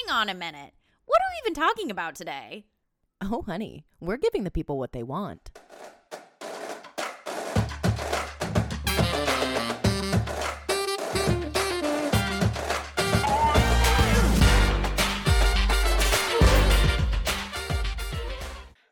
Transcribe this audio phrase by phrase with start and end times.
[0.00, 0.72] hang on a minute.
[1.06, 2.64] What are we even talking about today?
[3.20, 5.50] Oh, honey, we're giving the people what they want.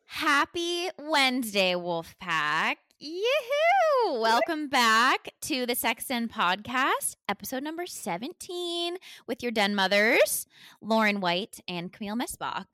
[0.07, 2.77] Happy Wednesday, Wolfpack.
[3.01, 4.21] Yoo-hoo!
[4.21, 8.97] Welcome back to the Sex Den Podcast, episode number 17
[9.29, 10.49] with your den mothers,
[10.81, 12.65] Lauren White and Camille Messbach.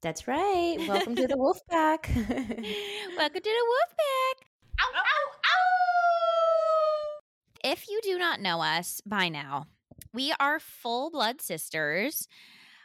[0.00, 0.78] That's right.
[0.88, 2.08] Welcome to the Wolf Pack.
[2.16, 4.46] Welcome to the Wolfpack.
[4.80, 7.18] Ow, ow, ow!
[7.62, 9.66] If you do not know us by now,
[10.14, 12.26] we are full blood sisters.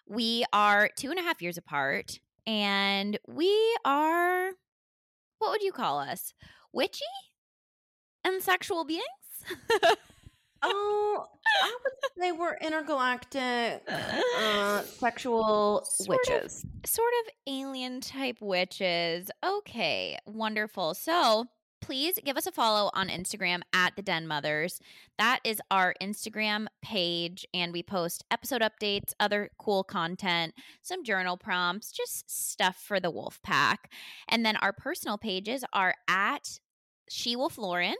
[0.05, 4.51] We are two and a half years apart, and we are
[5.41, 6.33] what would you call us?
[6.71, 7.03] Witchy
[8.23, 9.03] and sexual beings?
[10.61, 11.25] oh,
[11.63, 16.33] I would say we're intergalactic uh, sexual Sort of.
[16.43, 16.65] witches.
[16.85, 19.31] sort of alien type witches.
[19.43, 20.93] Okay, wonderful.
[20.93, 21.45] So
[21.81, 24.79] please give us a follow on Instagram at the Den Mothers.
[25.17, 31.37] That is our Instagram page, and we post episode updates, other cool content, some journal
[31.37, 33.91] prompts, just stuff for the Wolf Pack.
[34.29, 36.59] And then our personal pages are at
[37.09, 37.95] She Wolf Lauren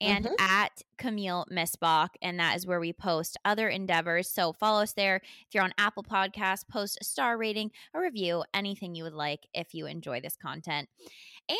[0.00, 0.40] and Mhm.
[0.40, 4.30] at Camille Missbach, and that is where we post other endeavors.
[4.30, 5.16] So follow us there.
[5.16, 9.46] If you're on Apple Podcasts, post a star rating, a review, anything you would like
[9.54, 10.90] if you enjoy this content.
[11.48, 11.58] And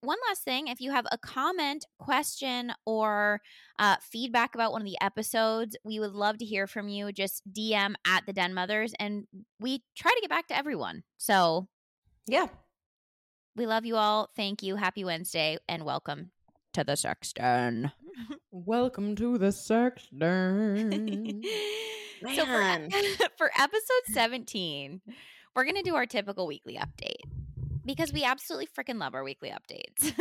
[0.00, 3.40] one last thing if you have a comment, question, or
[3.78, 7.10] uh, feedback about one of the episodes, we would love to hear from you.
[7.12, 9.26] Just DM at the Den Mothers, and
[9.58, 11.02] we try to get back to everyone.
[11.18, 11.68] So
[12.26, 12.46] Yeah.
[13.56, 14.30] we love you all.
[14.36, 14.76] Thank you.
[14.76, 16.30] Happy Wednesday, and welcome
[16.74, 17.92] to the Sex Den.
[18.52, 21.42] Welcome to the Sex Den.
[22.36, 22.88] so for,
[23.38, 25.00] for episode 17,
[25.56, 27.16] we're going to do our typical weekly update
[27.84, 30.12] because we absolutely freaking love our weekly updates.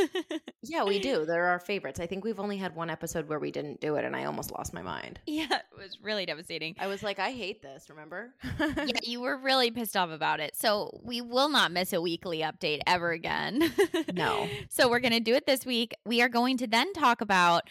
[0.62, 1.26] yeah, we do.
[1.26, 2.00] They're our favorites.
[2.00, 4.52] I think we've only had one episode where we didn't do it, and I almost
[4.52, 5.20] lost my mind.
[5.26, 6.76] yeah, it was really devastating.
[6.80, 8.34] I was like, I hate this, remember?
[8.60, 10.56] Yeah, you were really pissed off about it.
[10.56, 13.72] So we will not miss a weekly update ever again.
[14.14, 14.48] No.
[14.70, 15.94] So we're going to do it this week.
[16.06, 17.64] We are going to then talk about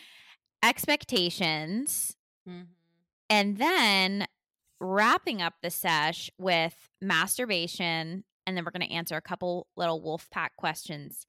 [0.62, 2.16] expectations
[2.48, 2.66] Mhm.
[3.31, 4.26] and then
[4.81, 10.00] wrapping up the sesh with masturbation and then we're going to answer a couple little
[10.03, 11.26] wolf pack questions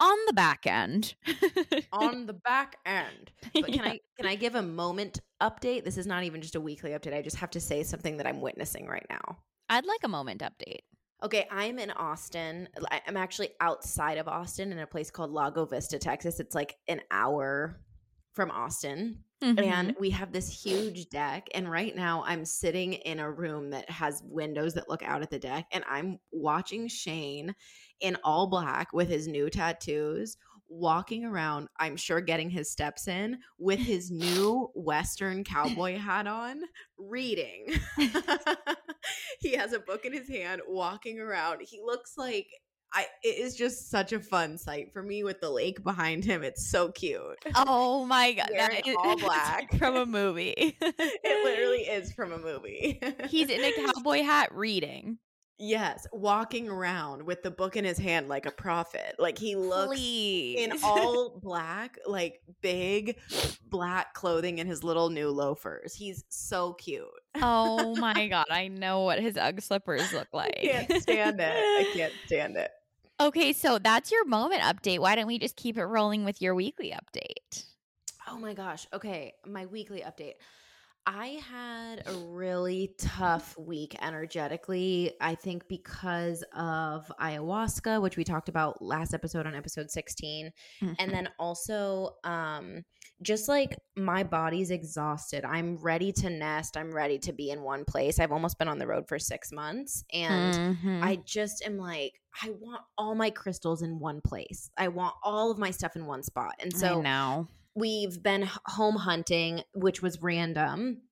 [0.00, 1.14] on the back end
[1.92, 3.30] On the back end.
[3.54, 3.84] But can Yeah.
[3.84, 5.84] I can I give a moment update?
[5.84, 7.14] This is not even just a weekly update.
[7.14, 9.38] I just have to say something that I'm witnessing right now.
[9.68, 10.80] i'd like a moment update
[11.24, 12.68] Okay, I'm in Austin.
[13.06, 16.40] I'm actually outside of Austin in a place called Lago Vista, Texas.
[16.40, 17.78] It's like an hour
[18.34, 19.22] from Austin.
[19.42, 19.58] Mm-hmm.
[19.58, 21.48] And we have this huge deck.
[21.54, 25.30] And right now, I'm sitting in a room that has windows that look out at
[25.30, 25.66] the deck.
[25.72, 27.54] And I'm watching Shane
[28.00, 30.36] in all black with his new tattoos
[30.72, 36.62] walking around, I'm sure getting his steps in with his new Western cowboy hat on,
[36.98, 37.66] reading.
[39.40, 41.60] he has a book in his hand, walking around.
[41.62, 42.46] He looks like.
[42.94, 46.42] I, it is just such a fun sight for me with the lake behind him.
[46.42, 47.22] It's so cute.
[47.54, 49.76] oh my god that is all black.
[49.78, 53.00] from a movie it literally is from a movie.
[53.28, 55.18] he's in a cowboy hat reading
[55.62, 59.14] yes, walking around with the book in his hand like a prophet.
[59.18, 60.56] Like he looks Please.
[60.58, 63.16] in all black, like big
[63.68, 65.94] black clothing and his little new loafers.
[65.94, 67.06] He's so cute.
[67.36, 70.58] oh my god, I know what his Ugg slippers look like.
[70.58, 71.52] I can't stand it.
[71.52, 72.70] I can't stand it.
[73.22, 74.98] Okay, so that's your moment update.
[74.98, 77.66] Why don't we just keep it rolling with your weekly update?
[78.26, 78.86] Oh my gosh.
[78.92, 80.34] Okay, my weekly update.
[81.06, 85.12] I had a really tough week energetically.
[85.20, 90.50] I think because of ayahuasca, which we talked about last episode on episode 16,
[90.80, 92.82] and then also um
[93.20, 95.44] just like my body's exhausted.
[95.44, 96.76] I'm ready to nest.
[96.76, 98.18] I'm ready to be in one place.
[98.18, 101.04] I've almost been on the road for 6 months and Mhm.
[101.04, 104.70] I just am like I want all my crystals in one place.
[104.76, 106.54] I want all of my stuff in one spot.
[106.60, 107.48] And so I know.
[107.74, 111.02] we've been home hunting, which was random.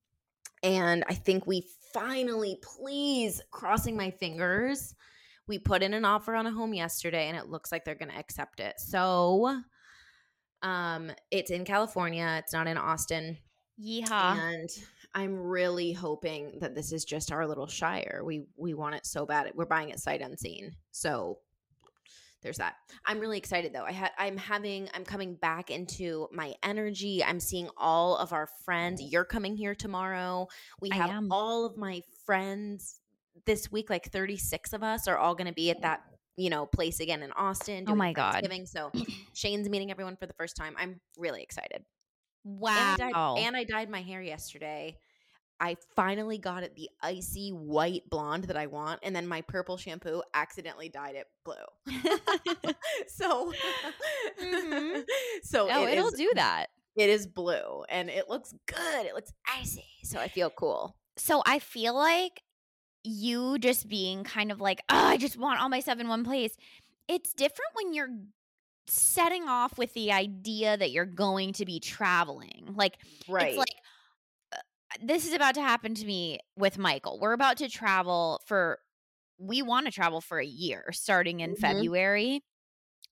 [0.62, 4.94] And I think we finally, please, crossing my fingers,
[5.46, 8.12] we put in an offer on a home yesterday and it looks like they're going
[8.12, 8.78] to accept it.
[8.78, 9.62] So
[10.62, 13.38] um it's in California, it's not in Austin.
[13.82, 14.38] Yeehaw.
[14.38, 14.69] And
[15.14, 18.22] I'm really hoping that this is just our little shire.
[18.24, 19.50] We we want it so bad.
[19.54, 20.76] We're buying it sight unseen.
[20.92, 21.38] So
[22.42, 22.74] there's that.
[23.04, 23.84] I'm really excited though.
[23.84, 27.22] I had I'm having I'm coming back into my energy.
[27.22, 29.02] I'm seeing all of our friends.
[29.02, 30.48] You're coming here tomorrow.
[30.80, 33.00] We have all of my friends
[33.46, 35.82] this week like 36 of us are all going to be at oh.
[35.82, 36.02] that,
[36.36, 38.46] you know, place again in Austin Oh my God.
[38.64, 38.90] So
[39.34, 40.74] Shane's meeting everyone for the first time.
[40.78, 41.84] I'm really excited.
[42.58, 42.94] Wow.
[42.99, 44.97] And I, dyed, and I dyed my hair yesterday.
[45.62, 49.76] I finally got it the icy white blonde that I want, and then my purple
[49.76, 51.55] shampoo accidentally dyed it blue.
[53.08, 53.52] so,
[54.43, 55.05] Mhm.
[55.43, 56.67] so oh, it it'll is- do that.
[56.97, 59.06] It is blue, and it looks good.
[59.06, 60.97] It looks icy, so I feel cool.
[61.17, 62.43] So I feel like
[63.05, 66.25] you just being kind of like, oh, I just want all my stuff in one
[66.25, 66.56] place.
[67.06, 68.08] It's different when you're
[68.88, 72.72] setting off with the idea that you're going to be traveling.
[72.74, 73.48] Like, Right?
[73.48, 73.68] it's like,
[74.52, 74.58] uh,
[75.02, 77.18] this is about to happen to me with Michael.
[77.20, 78.80] We're about to travel for,
[79.38, 81.56] we want to travel for a year starting in Mhm.
[81.56, 82.42] February.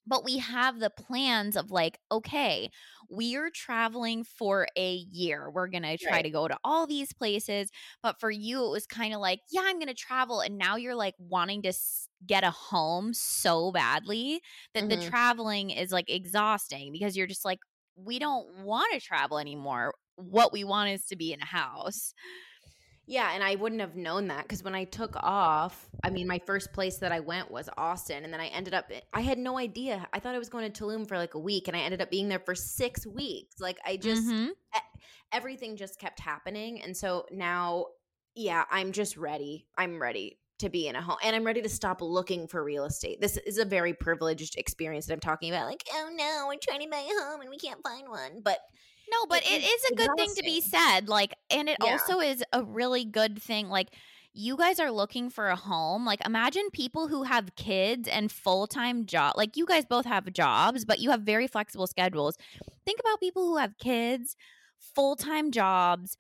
[0.06, 2.70] But we have the plans of like, okay,
[3.10, 5.50] we are traveling for a year.
[5.50, 6.22] We're going to try Right.
[6.22, 7.70] to go to all these places.
[8.02, 10.40] But for you, it was kind of like, yeah, I'm going to travel.
[10.40, 14.40] And now you're like wanting to s- get a home so badly
[14.74, 15.08] that the Mhm.
[15.08, 17.58] traveling is like exhausting because you're just like,
[17.96, 19.94] we don't want to travel anymore.
[20.16, 22.12] What we want is to be in a house.
[23.06, 26.38] Yeah, and I wouldn't have known that because when I took off, I mean, my
[26.40, 28.92] first place that I went was Austin, and then I ended up.
[29.14, 30.06] I had no idea.
[30.12, 32.10] I thought I was going to Tulum for like a week, and I ended up
[32.10, 33.60] being there for six weeks.
[33.60, 34.50] Like I just Mhm.
[34.76, 35.00] e-
[35.32, 37.86] everything just kept happening, and so now,
[38.34, 39.68] yeah, I'm just ready.
[39.78, 42.84] I'm ready to be in a home, and I'm ready to stop looking for real
[42.84, 43.20] estate.
[43.20, 45.66] This is a very privileged experience that I'm talking about.
[45.66, 48.58] Like, oh no, we're trying to buy a home and we can't find one, but
[49.10, 51.08] No, but It it is a good thing to be said.
[51.08, 51.92] Like, and it Yeah.
[51.92, 53.68] also is a really good thing.
[53.68, 53.88] Like,
[54.34, 56.04] you guys are looking for a home.
[56.04, 59.34] Like, imagine people who have kids and full time job.
[59.36, 62.36] Like, you guys both have jobs, but you have very flexible schedules.
[62.84, 64.36] Think about people who have kids,
[64.78, 66.16] full time jobs.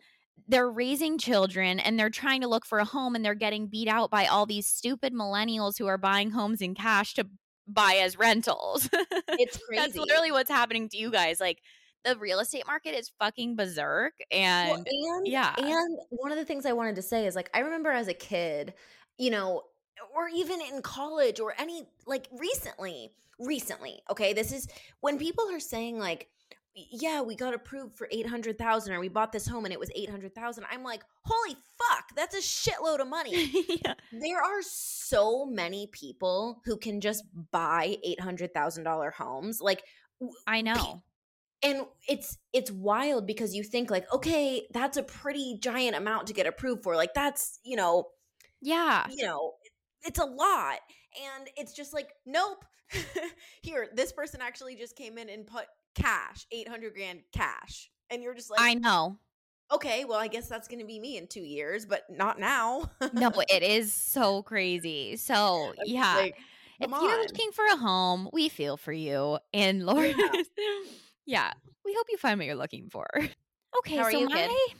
[0.46, 3.88] They're raising children and they're trying to look for a home and they're getting beat
[3.88, 7.26] out by all these stupid millennials who are buying homes in cash to
[7.66, 8.88] buy as rentals.
[8.92, 9.80] it's crazy.
[9.82, 11.40] That's literally what's happening to you guys.
[11.40, 11.60] Like
[12.04, 15.54] the real estate market is fucking berserk and Well, and yeah.
[15.58, 18.14] and one of the things I wanted to say is like I remember as a
[18.14, 18.74] kid,
[19.18, 19.62] you know,
[20.14, 24.00] or even in college or any like recently, recently.
[24.10, 24.68] Okay, this is
[25.00, 26.28] when people are saying like
[26.74, 30.64] yeah, we got approved for 800,000 or we bought this home and it was 800,000.
[30.70, 33.50] I'm like, "Holy fuck, that's a shitload of money."
[33.84, 33.94] yeah.
[34.12, 39.60] there are so many people who can just buy $800,000 homes.
[39.60, 39.82] Like
[40.46, 41.02] I know.
[41.62, 46.32] and it's it's wild because you think like okay that's a pretty giant amount to
[46.32, 48.08] get approved for like that's you know
[48.60, 49.06] Yeah.
[49.10, 49.54] you know
[50.02, 50.78] it's a lot
[51.36, 52.64] and it's just like nope
[53.62, 55.66] here this person actually just came in and put
[55.98, 59.18] cash 800 grand cash and you're just like I know.
[59.72, 63.30] okay well i guess that's gonna be me in two years but not now No,
[63.48, 65.16] it is so crazy.
[65.16, 66.16] So yeah.
[66.16, 66.36] like,
[66.80, 69.38] if you're looking for a home, we feel for you.
[69.52, 70.14] And Lord
[71.26, 71.52] yeah.
[71.84, 73.06] We hope you find what you're looking for.
[73.80, 74.76] Okay, so you, my kid?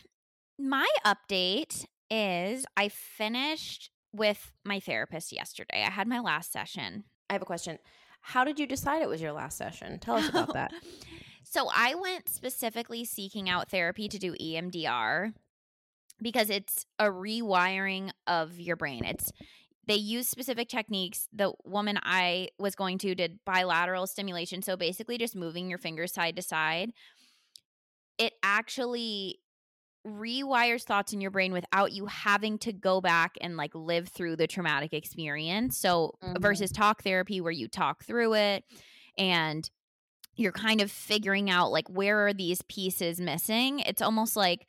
[0.58, 5.84] my update is I finished with my therapist yesterday.
[5.86, 7.04] I had my last session.
[7.28, 7.78] i have a question
[8.20, 10.72] how did you decide it was your last session tell us about that
[11.50, 15.32] So I went specifically seeking out therapy to do EMDR
[16.20, 19.04] because it's a rewiring of your brain.
[19.04, 19.32] It's
[19.86, 21.26] they use specific techniques.
[21.32, 26.12] The woman I was going to did bilateral stimulation, so basically just moving your fingers
[26.12, 26.90] side to side.
[28.18, 29.38] It actually
[30.08, 34.36] rewires thoughts in your brain without you having to go back and like live through
[34.36, 35.76] the traumatic experience.
[35.78, 36.40] So Mhm.
[36.40, 38.64] versus talk therapy where you talk through it
[39.16, 39.68] and
[40.36, 43.80] you're kind of figuring out like where are these pieces missing.
[43.80, 44.66] It's almost like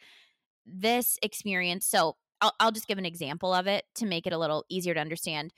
[0.66, 1.86] this experience.
[1.88, 4.94] So I'll, I'll just give an example of it to make it a little easier
[4.94, 5.54] to understand.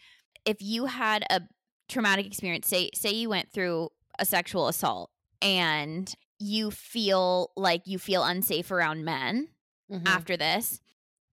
[0.46, 1.42] If you had a
[1.88, 5.12] traumatic experience, say say you went through a sexual assault
[5.42, 9.48] and you feel like you feel unsafe around men
[9.92, 10.26] Mhm.
[10.26, 10.82] after this,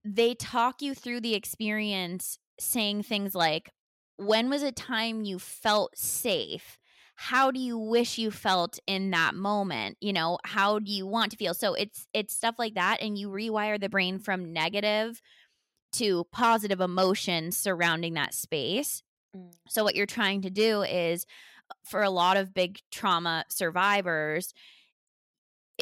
[0.03, 3.71] they talk you through the experience saying things like,
[4.17, 6.77] when was a time you felt safe?
[7.15, 9.97] How do you wish you felt in that moment?
[10.01, 11.53] You know, how do you want to feel?
[11.53, 15.21] So it's it's stuff like that and you rewire the brain from negative
[15.93, 19.03] to positive emotions surrounding that space.
[19.35, 19.53] Mm.
[19.67, 21.25] So what you're trying to do is
[21.85, 24.53] for a lot of big trauma survivors,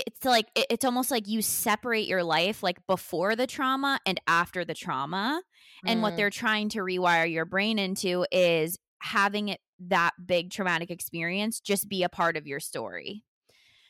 [0.05, 4.63] it's like it's almost like you separate your life like before the trauma and after
[4.63, 5.41] the trauma
[5.85, 6.17] and what Mm.
[6.17, 11.89] they're trying to rewire your brain into is having it that big traumatic experience just
[11.89, 13.23] be a part of your story.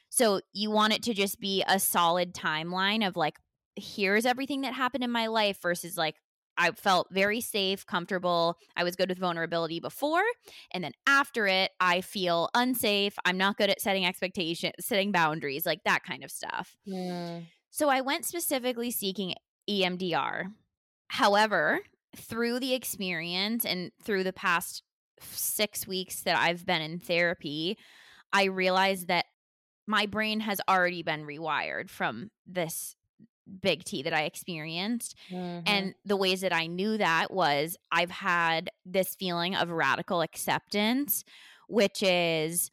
[0.09, 3.37] So you want it to just be a solid timeline of like,
[3.75, 6.15] here's everything that happened in my life versus like,
[6.57, 8.57] I felt very safe, comfortable.
[8.75, 10.23] I was good with vulnerability before.
[10.71, 13.15] And then after it, I feel unsafe.
[13.25, 16.75] I'm not good at setting expectations, setting boundaries, like that kind of stuff.
[16.87, 17.45] Mm.
[17.69, 19.35] So I went specifically seeking
[19.69, 20.45] EMDR.
[21.09, 21.81] However,
[22.15, 24.83] through the experience and through the past
[25.21, 27.77] six weeks that I've been in therapy,
[28.33, 29.25] I realized that
[29.87, 32.95] my brain has already been rewired from this
[33.61, 35.15] big T that I experienced.
[35.29, 35.63] Mhm.
[35.65, 41.23] And the ways that I knew that was I've had this feeling of radical acceptance,
[41.67, 42.69] which is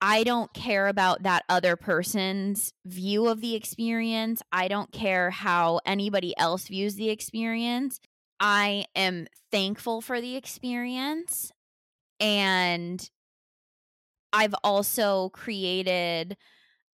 [0.00, 4.42] I don't care about that other person's view of the experience.
[4.52, 7.98] I don't care how anybody else views the experience.
[8.38, 11.50] I am thankful for the experience.
[12.20, 13.08] And
[14.32, 16.36] I've also created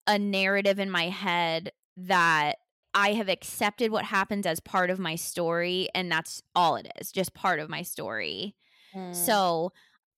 [0.09, 2.59] a narrative in my head that
[2.99, 7.13] I have accepted what happens as part of my story, and that's all it is,
[7.13, 8.57] just part of my story.
[8.93, 9.15] Mm.
[9.15, 9.73] So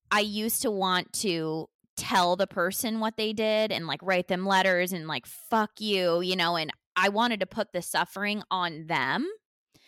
[0.09, 4.47] I used to want to tell the person what they did and like write them
[4.47, 8.87] letters and like, fuck you, you know, and I wanted to put the suffering on
[8.87, 9.27] them.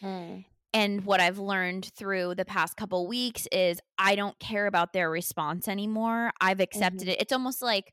[0.03, 0.45] Mm.
[0.71, 5.09] And what I've learned through the past couple weeks is I don't care about their
[5.09, 6.31] response anymore.
[6.39, 7.19] I've accepted it.
[7.19, 7.91] It's almost like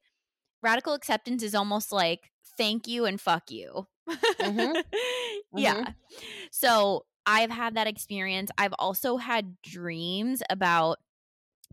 [0.62, 3.86] radical acceptance is almost like thank you and fuck you.
[4.08, 4.82] Mhm.
[5.56, 5.92] yeah.
[6.50, 8.50] So I've had that experience.
[8.58, 10.98] I've also had dreams about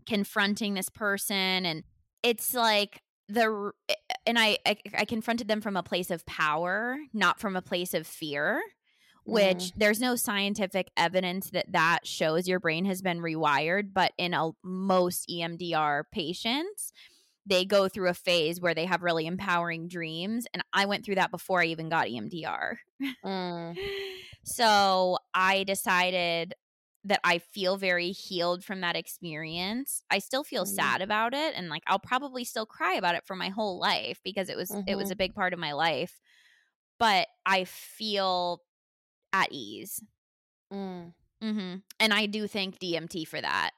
[0.06, 1.84] confronting this person and
[2.22, 3.94] it's like the eh,
[4.26, 7.94] and I, I I confronted them from a place of power, not from a place
[7.94, 8.60] of fear
[9.28, 9.78] which mm-hmm.
[9.78, 14.50] there's no scientific evidence that that shows your brain has been rewired but in a,
[14.64, 16.92] most EMDR patients
[17.48, 21.16] they go through a phase where they have really empowering dreams and I went through
[21.16, 22.78] that before I even got EMDR
[23.24, 23.78] Mm.
[24.44, 26.54] so I decided
[27.04, 30.02] that I feel very healed from that experience.
[30.10, 30.66] I still feel Mhm.
[30.66, 34.20] sad about it and like I'll probably still cry about it for my whole life
[34.24, 35.12] because it was it was Mhm.
[35.12, 36.20] a big part of my life.
[36.98, 38.62] But I feel
[39.32, 40.02] at ease.
[40.72, 41.12] Mm.
[41.40, 43.70] hmm And I do thank DMT for that.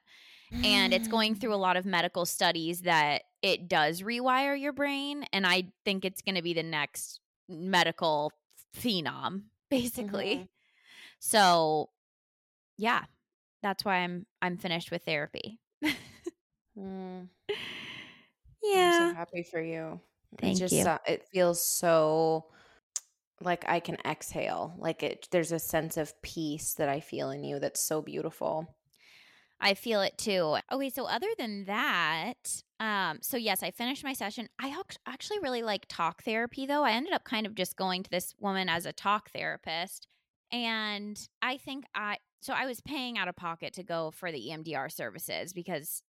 [0.53, 5.25] And it's going through a lot of medical studies that it does rewire your brain.
[5.33, 8.33] And I think it's going to be the next medical
[8.77, 10.37] phenom, basically.
[10.37, 10.49] Mhm.
[11.21, 11.91] So,
[12.79, 13.05] yeah,
[13.63, 15.61] that's why I'm I'm finished with therapy.
[16.79, 17.29] Mm.
[17.49, 17.57] I'm
[18.63, 19.11] yeah.
[19.11, 20.01] so happy for you.
[20.39, 20.85] Thank it just you.
[20.85, 22.47] so- it feels so
[23.41, 24.75] like I can exhale.
[24.79, 28.77] Like it there's a sense of peace that I feel in you that's so beautiful.
[29.61, 30.57] I feel it too.
[30.73, 34.49] Okay, so other than that, um, so yes, I finished my session.
[34.59, 34.75] I
[35.07, 36.83] actually really like talk therapy though.
[36.85, 40.07] I ended up kind of just going to this woman as a talk therapist.
[40.51, 44.49] And I think I so I was paying out of pocket to go for the
[44.49, 46.03] EMDR services because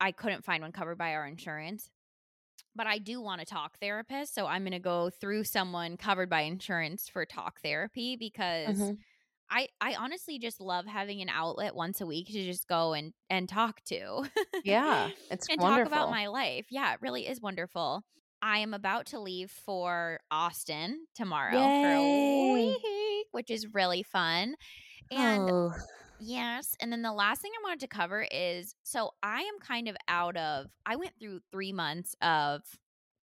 [0.00, 1.90] I couldn't find one covered by our insurance.
[2.74, 6.30] But I do want a talk therapist, so I'm going to go through someone covered
[6.30, 9.04] by insurance for talk therapy because Mhm.
[9.50, 13.12] I I honestly just love having an outlet once a week to just go and
[13.30, 14.24] and talk to.
[14.64, 15.84] Yeah, it's and wonderful.
[15.84, 16.66] talk about my life.
[16.70, 18.04] Yeah, it really is wonderful.
[18.40, 24.54] I am about to leave for Austin tomorrow for a week, which is really fun.
[25.10, 25.72] And oh.
[26.20, 29.88] yes, and then the last thing I wanted to cover is so I am kind
[29.88, 32.62] of out of I went through 3 months of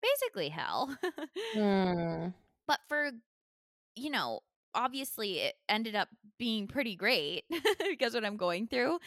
[0.01, 0.95] basically hell.
[1.55, 2.33] Mm.
[2.67, 3.11] but for
[3.95, 4.41] you know
[4.75, 7.45] obviously it ended up being pretty great
[7.89, 8.99] because what i'm going through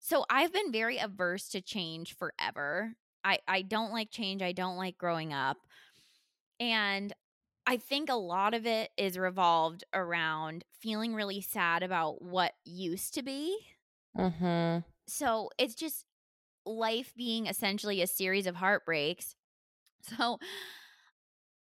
[0.00, 4.76] so i've been very averse to change forever i i don't like change i don't
[4.76, 5.58] like growing up
[6.60, 7.12] and
[7.66, 13.14] i think a lot of it is revolved around feeling really sad about what used
[13.14, 13.58] to be
[14.14, 14.84] Mhm.
[15.06, 16.04] so it's just
[16.66, 19.36] life being essentially a series of heartbreaks.
[20.02, 20.38] So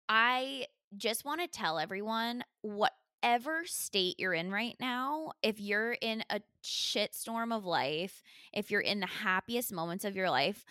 [0.09, 2.43] I just want to tell everyone
[3.24, 8.22] whatever state you're in right now, if you're in a shitstorm of life,
[8.53, 10.65] if you're in the happiest moments of your life,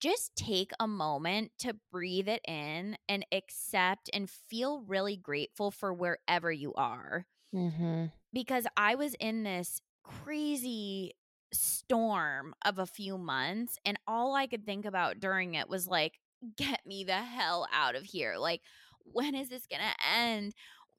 [0.00, 5.92] just take a moment to breathe it in and accept and feel really grateful for
[5.94, 7.26] wherever you are.
[7.52, 8.12] Mhm.
[8.32, 11.12] because I was in this crazy
[11.52, 16.18] storm of a few months and all I could think about during it was like
[16.56, 18.36] get me the hell out of here.
[18.36, 18.62] Like
[19.04, 20.54] when is this going to end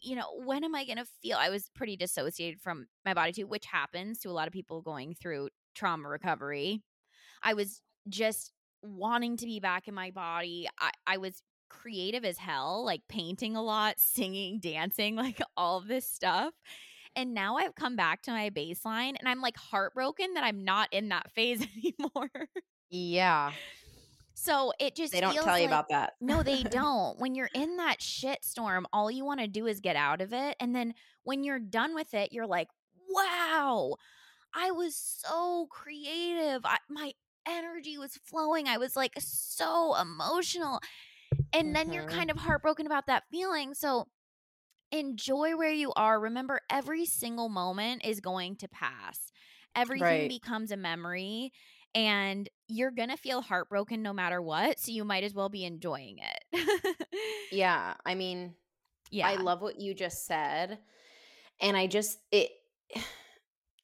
[0.06, 3.32] you know when am I going to feel I was pretty dissociated from my body
[3.32, 6.82] too which happens to a lot of people going through trauma recovery
[7.44, 10.68] I was just wanting to be back in my body.
[10.80, 16.08] I, I was creative as hell, like painting a lot, singing, dancing, like all this
[16.08, 16.54] stuff.
[17.16, 20.92] And now I've come back to my baseline and I'm like heartbroken that I'm not
[20.92, 22.30] in that phase anymore.
[22.90, 23.52] Yeah.
[24.36, 26.14] So it just They don't tell you about that.
[26.22, 27.20] no, they don't.
[27.20, 30.34] When you're in that shit storm, all you want to do is get out of
[30.34, 30.56] it.
[30.60, 32.70] And then when you're done with it, you're like,
[33.10, 33.96] wow,
[34.56, 36.62] I was so creative.
[36.66, 37.14] I, my
[37.48, 38.68] energy was flowing.
[38.68, 40.80] I was like so emotional.
[41.54, 42.10] And then you're Mhm.
[42.10, 43.74] kind of heartbroken about that feeling.
[43.74, 44.08] So
[44.92, 46.20] enjoy where you are.
[46.20, 49.32] Remember, every single moment is going to pass,
[49.76, 50.30] everything Right.
[50.30, 51.52] becomes a memory.
[51.94, 54.80] And you're going to feel heartbroken no matter what.
[54.80, 56.96] So you might as well be enjoying it.
[57.52, 57.94] Yeah.
[58.06, 58.56] I mean,
[59.12, 59.28] yeah.
[59.28, 60.80] I love what you just said.
[61.62, 62.50] And I just it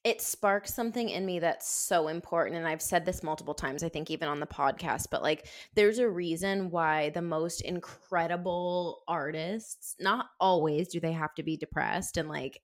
[0.04, 3.90] it sparks something in me that's so important and I've said this multiple times I
[3.90, 9.96] think even on the podcast but like there's a reason why the most incredible artists
[10.00, 12.60] not always do they have to be depressed and like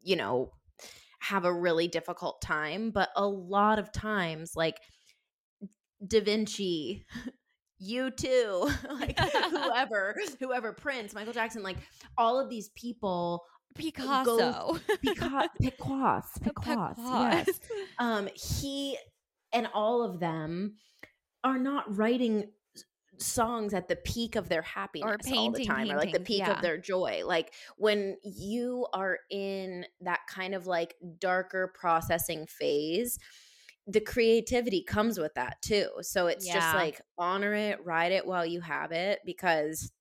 [0.00, 0.52] you know
[1.18, 4.80] have a really difficult time but a lot of times like
[6.04, 7.06] Da Vinci
[7.78, 9.18] you too like
[9.50, 11.76] whoever whoever Prince Michael Jackson like
[12.16, 14.78] all of these people Picasso.
[15.02, 17.60] Picasso, Picasso, Picasso, yes.
[17.98, 18.96] Um, he
[19.52, 20.76] and all of them
[21.44, 22.50] are not writing
[23.18, 26.52] songs at the peak of their happiness all the painting or like the peak yeah.
[26.52, 33.18] of their joy like when you are in that kind of like darker processing phase
[33.86, 38.44] the creativity comes with that too so it's just like honor it ride it while
[38.44, 39.92] you have it because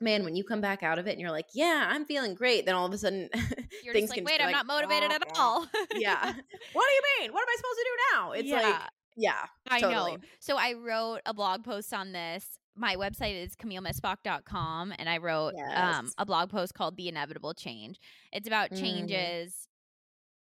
[0.00, 2.66] man when you come back out of it and you're like yeah i'm feeling great
[2.66, 3.28] then all of a sudden
[3.82, 5.66] You're things just can like, wait, I'm not motivated "Wah, at all.
[5.94, 6.24] yeah
[6.72, 8.76] what do you mean what am i supposed to do now it's like
[9.16, 10.12] yeah I totally.
[10.12, 10.18] know.
[10.40, 12.58] So I wrote a blog post on this.
[12.76, 18.00] My website is camillemisbach.com and I wrote um, a blog post called The Inevitable Change.
[18.32, 18.80] It's about Mhm.
[18.80, 19.68] changes,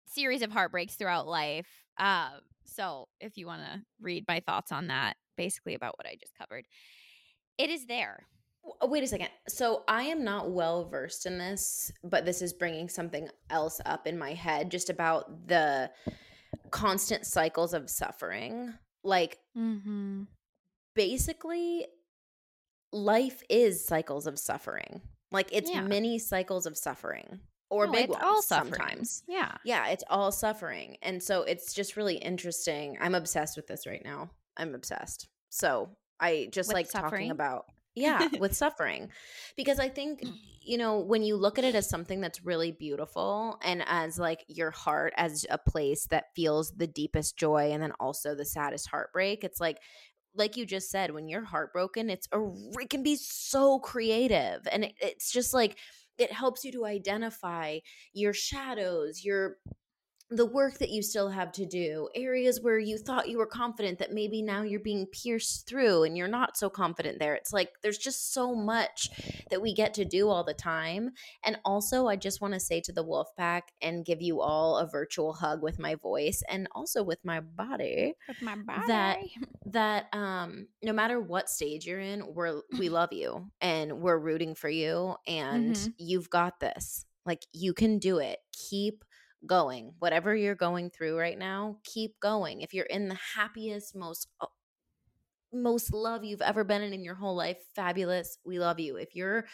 [0.07, 1.67] series of heartbreaks throughout life.
[1.99, 2.41] Um,
[2.75, 6.33] so if you want to read my thoughts on that, basically about what I just
[6.39, 6.65] covered,
[7.59, 8.27] it is there.
[8.83, 9.29] Wait a second.
[9.49, 14.07] So I am not well versed in this, but this is bringing something else up
[14.07, 15.91] in my head just about the
[16.71, 18.73] constant cycles of suffering.
[19.05, 20.23] Like Mm-hmm.
[20.95, 21.87] basically
[22.93, 25.03] life is cycles of suffering.
[25.31, 25.81] Like it's Yeah.
[25.83, 27.41] many cycles of suffering
[27.73, 28.75] or No, big it's ones all suffering.
[28.75, 29.23] sometimes.
[29.27, 29.53] Yeah.
[29.65, 30.99] Yeah, it's all suffering.
[31.01, 32.99] And so it's just really interesting.
[33.01, 34.31] I'm obsessed with this right now.
[34.59, 35.29] I'm obsessed.
[35.49, 35.89] So
[36.21, 37.11] I just With like suffering?
[37.11, 39.09] talking about, yeah, with suffering.
[39.57, 40.33] Because I think, mm.
[40.61, 44.45] you know, when you look at it as something that's really beautiful and as like
[44.49, 48.89] your heart as a place that feels the deepest joy and then also the saddest
[48.89, 49.79] heartbreak, it's like,
[50.35, 52.39] like you just said, when you're heartbroken, it's a
[52.81, 55.77] it can be so creative, and it, it's just like
[56.19, 57.79] it helps you to identify
[58.13, 59.57] your shadows, your
[60.35, 63.99] the work that you still have to do, areas where you thought you were confident
[63.99, 67.35] that maybe now you're being pierced through and you're not so confident there.
[67.35, 69.09] It's like there's just so much
[69.51, 71.11] that we get to do all the time.
[71.45, 74.79] And also, I just want to say to the wolf pack and give you all
[74.79, 78.87] a virtual hug with my voice and also with my body With my body.
[78.87, 79.19] That-
[79.67, 84.55] that um no matter what stage you're in we're we love you and we're rooting
[84.57, 85.95] for you and Mhm.
[85.99, 89.05] you've got this like you can do it keep
[89.47, 94.29] going whatever you're going through right now keep going if you're in the happiest most
[94.41, 94.47] uh,
[95.53, 99.15] most love you've ever been in in your whole life fabulous we love you if
[99.15, 99.45] you're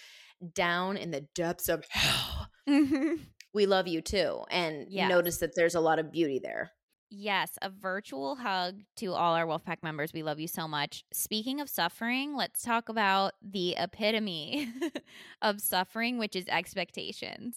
[0.54, 3.14] down in the depths of hell mm-hmm.
[3.52, 5.08] we love you too and Yes.
[5.08, 6.72] notice that there's a lot of beauty there
[7.10, 10.12] Yes, a virtual hug to all our Wolfpack members.
[10.12, 11.04] We love you so much.
[11.10, 14.70] Speaking of suffering, let's talk about the epitome
[15.42, 17.56] of suffering, which is expectations.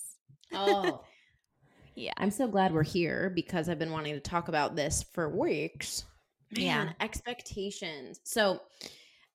[0.54, 1.02] oh
[1.95, 2.13] Yeah.
[2.17, 6.06] I'm so glad we're here because I've been wanting to talk about this for weeks.
[6.51, 6.91] Yeah.
[6.99, 8.19] Expectations.
[8.23, 8.62] So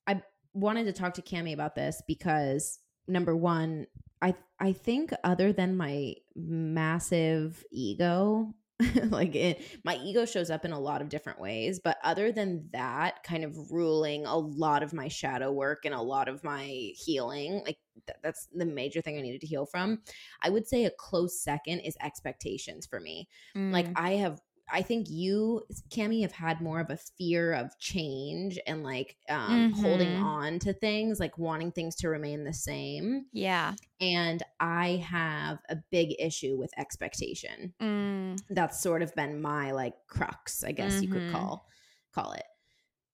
[0.06, 3.86] I wanted to talk to Cami about this because number one,
[4.22, 8.54] I I think other than my massive ego,
[9.04, 12.68] like it, my ego shows up in a lot of different ways, but other than
[12.72, 16.64] that, kind of ruling a lot of my shadow work and a lot of my
[16.94, 20.02] healing, like th- that's the major thing I needed to heal from.
[20.42, 23.28] I would say a close second is expectations for me.
[23.70, 27.78] Like Mm, I have I think you, Cami, have had more of a fear of
[27.78, 30.16] change and like um, holding Mhm.
[30.16, 33.26] on to things, like wanting things to remain the same.
[33.32, 33.76] yeah.
[34.00, 37.74] And I have a big issue with expectation.
[37.80, 41.26] Mm, That's sort of been my like crux, I guess you could Mhm.
[41.26, 41.68] call
[42.12, 42.44] call it.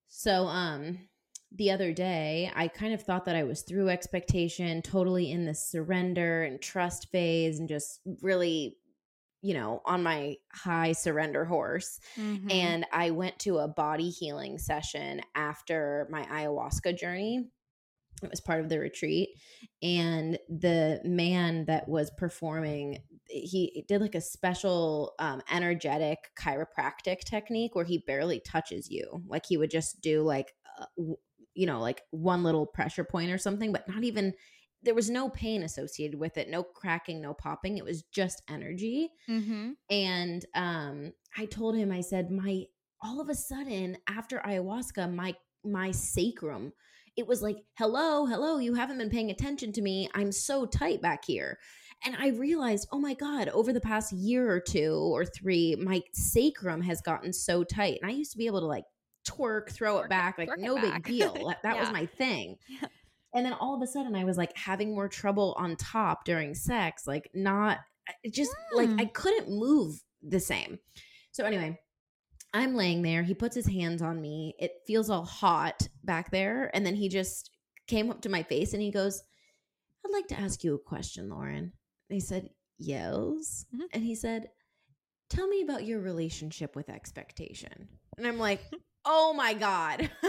[0.09, 1.09] So, um,
[1.51, 5.55] the other day, I kind of thought that I was through expectation, totally in the
[5.55, 8.79] surrender and trust phase, and just really,
[9.42, 11.98] you know, on my high surrender horse.
[12.16, 12.50] Mhm.
[12.50, 17.50] And I went to a body healing session after my ayahuasca journey.
[18.22, 19.31] It was part of the retreat.
[19.83, 27.74] And the man that was performing, he did like a special um, energetic chiropractic technique
[27.74, 29.24] where he barely touches you.
[29.26, 31.16] Like he would just do like, uh, w-
[31.55, 34.35] you know, like one little pressure point or something, but not even,
[34.83, 37.79] there was no pain associated with it, no cracking, no popping.
[37.79, 39.75] It was just energy Mhm.
[39.90, 42.64] and um i told him i said my
[43.01, 46.73] all of a sudden after ayahuasca my my sacrum
[47.16, 51.01] it was like hello hello you haven't been paying attention to me i'm so tight
[51.01, 51.59] back here
[52.05, 56.03] and i realized oh my god over the past year or two or three my
[56.12, 58.85] sacrum has gotten so tight and i used to be able to like
[59.29, 61.05] twerk throw it back like twerk no back.
[61.05, 62.88] big deal that, that was my thing Yeah.
[63.35, 66.55] And then all of a sudden i was like having more trouble on top during
[66.55, 67.79] sex like not
[68.31, 69.01] just like Hmm.
[69.01, 70.79] i couldn't move the same
[71.31, 71.79] so anyway
[72.53, 76.71] i'm laying there he puts his hands on me it feels all hot back there
[76.75, 77.51] and then he just
[77.87, 79.23] came up to my face and he goes
[80.05, 81.73] i'd like to ask you a question lauren
[82.09, 83.81] and he said yes Mhm.
[83.92, 84.49] and he said
[85.31, 88.61] tell me about your relationship with expectation and i'm like
[89.05, 90.11] oh my god.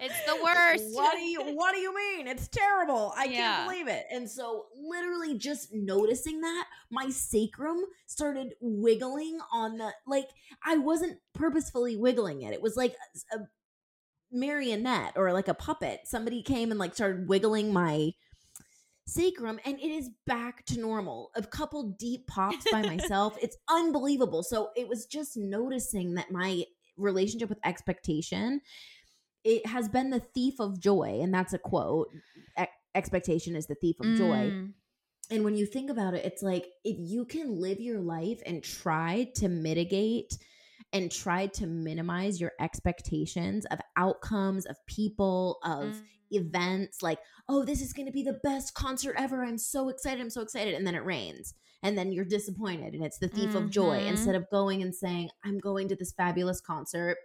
[0.00, 0.84] It's the worst.
[0.94, 2.26] what do you what do you mean?
[2.26, 3.12] It's terrible.
[3.16, 3.30] I Yeah.
[3.38, 4.04] can't believe it.
[4.10, 10.28] And so literally just noticing that my sacrum started wiggling on the like
[10.64, 12.52] i wasn't purposefully wiggling it.
[12.52, 12.94] It was like
[13.32, 13.48] a, a
[14.32, 16.00] marionette or like a puppet.
[16.04, 18.10] Somebody came and like started wiggling my
[19.06, 21.30] sacrum and it is back to normal.
[21.36, 23.36] A couple deep pops by myself.
[23.40, 24.42] It's unbelievable.
[24.42, 26.64] So it was just noticing that my
[26.96, 28.60] relationship with expectation
[29.44, 32.08] it has been the thief of joy and that's a quote
[32.58, 34.72] E- expectation is the thief of joy Mm.
[35.30, 38.62] and when you think about it, it's like if you can live your life and
[38.62, 40.38] try to mitigate
[40.92, 46.02] and try to minimize your expectations of outcomes, of people, of Mm.
[46.30, 49.42] events, like, oh, this is going to be the best concert ever.
[49.44, 50.20] I'm so excited.
[50.20, 50.74] I'm so excited.
[50.74, 51.54] And then it rains.
[51.84, 52.94] And then you're disappointed.
[52.94, 54.00] And it's the thief of joy.
[54.00, 54.08] Mhm.
[54.08, 57.16] Instead of going and saying, I'm going to this fabulous concert,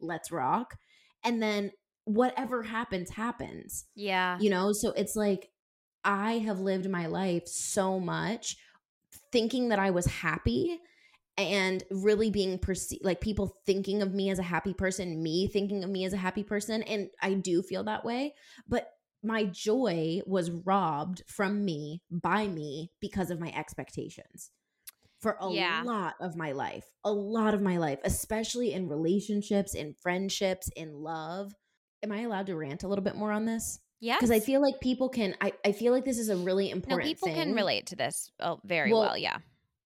[0.00, 0.78] let's rock.
[1.22, 1.72] And then
[2.04, 4.38] whatever happens, happens Yeah.
[4.38, 5.48] you know so it's like
[6.04, 8.58] i have lived my life so much
[9.32, 10.78] thinking that i was happy
[11.38, 15.82] and really being perceived like people thinking of me as a happy person me thinking
[15.82, 18.34] of me as a happy person and i do feel that way
[18.68, 18.86] but
[19.24, 24.50] my joy was robbed from me by me because of my expectations
[25.20, 25.82] for a Yeah.
[25.84, 30.92] lot of my life a lot of my life especially in relationships in friendships in
[30.92, 31.54] love
[32.02, 34.16] am i allowed to rant a little bit more on this Yeah.
[34.16, 35.34] because I feel like people can.
[35.40, 37.04] I, I feel like this is a really no, important.
[37.04, 39.16] people can relate to this oh, very Well, well.
[39.16, 39.38] Yeah.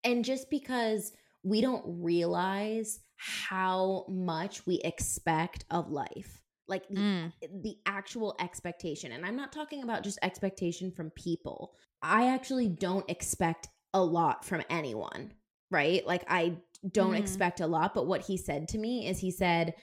[0.02, 1.12] and just because
[1.44, 7.32] we don't realize how much we expect of life, like the, Mm.
[7.62, 11.74] the actual expectation, and I'm not talking about just expectation from people.
[12.02, 15.32] I actually don't expect a lot from anyone,
[15.70, 16.06] right?
[16.06, 16.58] Like I
[16.92, 17.18] don't Mhm.
[17.20, 19.74] expect a lot, but what he said to me is he said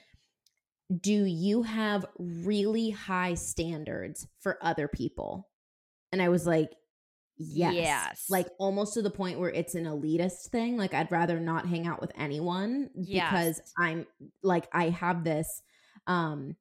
[1.00, 5.48] do you have really high standards for other people?
[6.12, 6.70] And I was like,
[7.36, 7.74] yes.
[7.74, 8.26] Yes.
[8.30, 10.76] Like almost to the point where it's an elitist thing.
[10.76, 14.06] Like I'd rather not hang out with anyone because I'm
[14.44, 15.60] like, I have this,
[16.06, 16.54] um,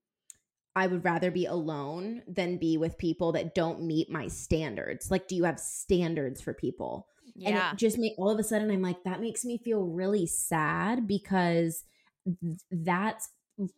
[0.76, 5.10] I would rather be alone than be with people that don't meet my standards.
[5.10, 7.08] Like, do you have standards for people?
[7.36, 7.50] Yeah.
[7.50, 10.26] And it just made all of a sudden I'm like, that makes me feel really
[10.26, 11.84] sad because
[12.26, 13.30] th- that's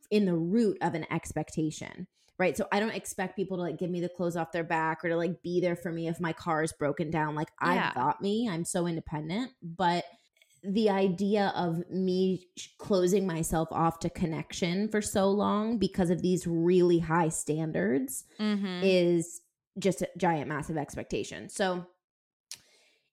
[0.09, 2.07] in the root of an expectation.
[2.39, 2.55] Right.
[2.55, 5.09] So I don't expect people to like give me the clothes off their back or
[5.09, 7.33] to like be there for me if my car is broken down.
[7.35, 7.87] Like Yeah.
[7.89, 8.47] I've got me.
[8.47, 9.51] I'm so independent.
[9.63, 10.05] But
[10.67, 16.45] the idea of me closing myself off to connection for so long because of these
[16.45, 18.81] really high standards Mhm.
[18.83, 19.41] is
[19.79, 21.47] just a giant massive expectation.
[21.49, 21.85] So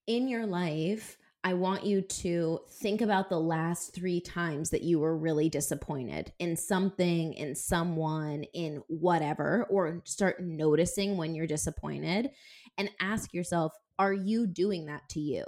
[0.07, 4.99] in your life, I want you to think about the last 3 times that you
[4.99, 12.31] were really disappointed in something, in someone, in whatever or start noticing when you're disappointed
[12.79, 15.45] and ask yourself, are you doing that to you?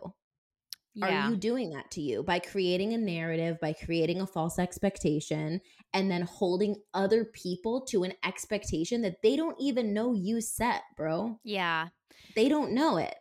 [0.96, 1.26] Yeah.
[1.26, 5.60] Are you doing that to you by creating a narrative, by creating a false expectation,
[5.92, 10.82] and then holding other people to an expectation that they don't even know you set,
[10.96, 11.38] bro?
[11.44, 11.88] yeah.
[12.34, 13.14] They don't know it.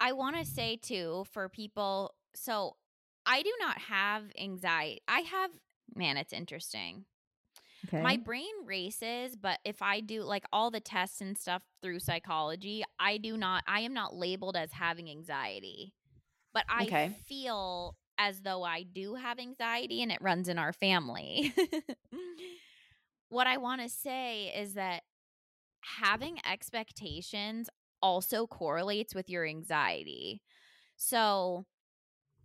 [0.00, 2.14] I want to say too for people.
[2.34, 2.76] So
[3.24, 5.00] I do not have anxiety.
[5.06, 5.50] I have,
[5.94, 7.04] man, it's interesting.
[7.86, 8.00] Okay.
[8.00, 12.84] My brain races, but if I do like all the tests and stuff through psychology,
[12.98, 15.92] I do not I am not labeled as having anxiety.
[16.54, 17.16] But I Okay.
[17.26, 21.52] feel as though I do have anxiety and it runs in our family.
[23.28, 25.02] what I want to say is that
[25.98, 27.68] having expectations
[28.02, 30.42] also correlates with your anxiety.
[30.96, 31.64] So,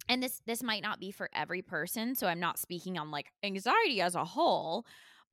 [0.10, 3.32] and this this might not be for every person, so I'm not speaking on like
[3.43, 4.86] anxiety as a whole,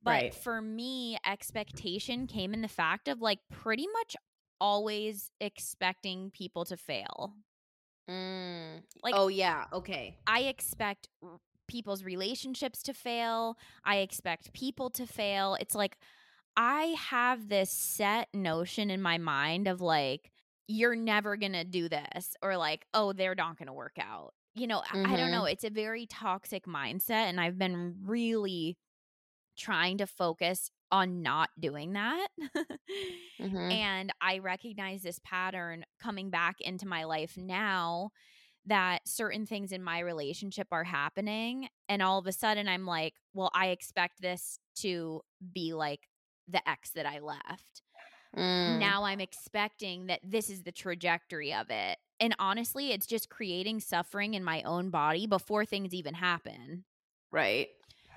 [0.03, 0.33] but Right.
[0.33, 4.15] for me expectation came in the fact of like pretty much
[4.59, 7.33] always expecting people to fail.
[8.09, 8.81] Mm.
[9.03, 9.65] Like oh yeah.
[9.73, 10.17] Okay.
[10.27, 11.09] I expect
[11.67, 13.57] people's relationships to fail.
[13.83, 15.55] I expect people to fail.
[15.59, 15.97] It's like
[16.55, 20.31] I have this set notion in my mind of like,
[20.67, 24.33] you're never going to do this, or like, oh, they're not going to work out.
[24.55, 25.45] You know, I- I don't know.
[25.45, 27.27] It's a very toxic mindset.
[27.29, 28.77] And I've been really
[29.57, 32.27] trying to focus on not doing that.
[33.39, 33.71] Mhm.
[33.73, 38.11] And I recognize this pattern coming back into my life now
[38.65, 41.67] that certain things in my relationship are happening.
[41.89, 45.21] And all of a sudden, I'm like, well, I expect this to
[45.53, 46.07] be like
[46.47, 47.81] the ex that I left.
[48.37, 48.79] Mm.
[48.79, 51.97] Now I'm expecting that this is the trajectory of it.
[52.21, 56.85] And honestly, it's just creating suffering in my own body before things even happen.
[57.31, 57.67] Right.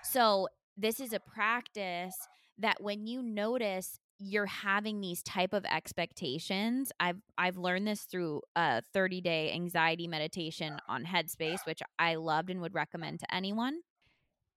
[0.05, 2.17] So this is a practice
[2.59, 8.43] that when you notice you're having these type of expectations, I've I've learned this through
[8.57, 13.81] a 30-day anxiety meditation on Headspace, which I loved and would recommend to anyone.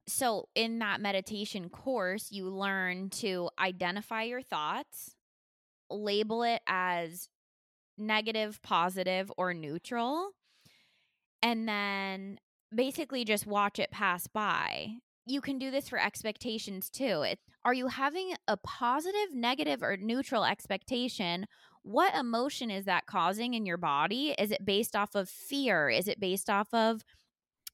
[0.08, 5.16] So in that meditation course, you learn to identify your thoughts,
[5.90, 7.30] label it as
[7.98, 10.32] negative, positive, or neutral,
[11.44, 12.40] and then
[12.74, 14.96] basically just watch it pass by.
[15.26, 17.22] You can do this for expectations too.
[17.22, 21.46] It, are you having a positive, negative, or neutral expectation?
[21.84, 24.36] What emotion is that causing in your body?
[24.38, 25.90] Is it based off of fear?
[25.90, 27.04] Is it based off of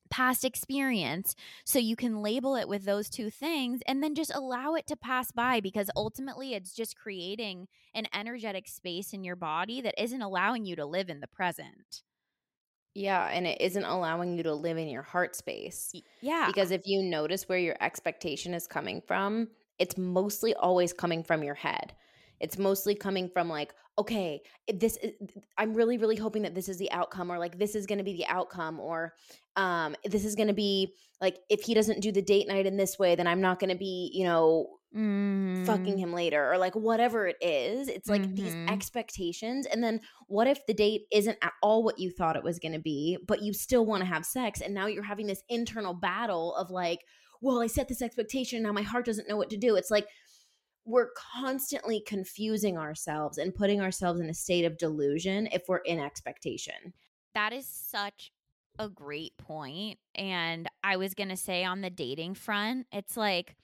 [0.10, 1.36] past experience?
[1.66, 4.96] So you can label it with those two things and then just allow it to
[4.98, 10.22] pass by because ultimately it's just creating an energetic space in your body that isn't
[10.22, 12.04] allowing you to live in the present.
[12.98, 15.94] Yeah, and it isn't allowing you to live in your heart space.
[16.22, 16.48] Yeah.
[16.48, 21.44] Because if you notice where your expectation is coming from, it's mostly always coming from
[21.44, 21.94] your head.
[22.40, 24.42] It's mostly coming from like, okay,
[24.74, 25.14] this is,
[25.60, 28.04] I'm really, really hoping that this is the outcome, or like this is going to
[28.04, 29.14] be the outcome, or
[29.56, 32.78] um, this is going to be like if he doesn't do the date night in
[32.78, 36.00] this way, then I'm not going to be, you know, fucking Mm.
[36.00, 37.88] him later, or like whatever it is.
[37.90, 38.72] It's like these Mhm.
[38.72, 42.60] expectations, and then what if the date isn't at all what you thought it was
[42.60, 45.44] going to be, but you still want to have sex, and now you're having this
[45.50, 47.06] internal battle of like,
[47.42, 49.76] well, I set this expectation, now my heart doesn't know what to do.
[49.76, 50.08] It's like
[50.86, 56.00] we're constantly confusing ourselves and putting ourselves in a state of delusion if we're in
[56.00, 56.94] expectation.
[57.34, 58.32] That is such
[58.80, 60.00] a great point.
[60.16, 63.58] And I was going to say on the dating front, it's like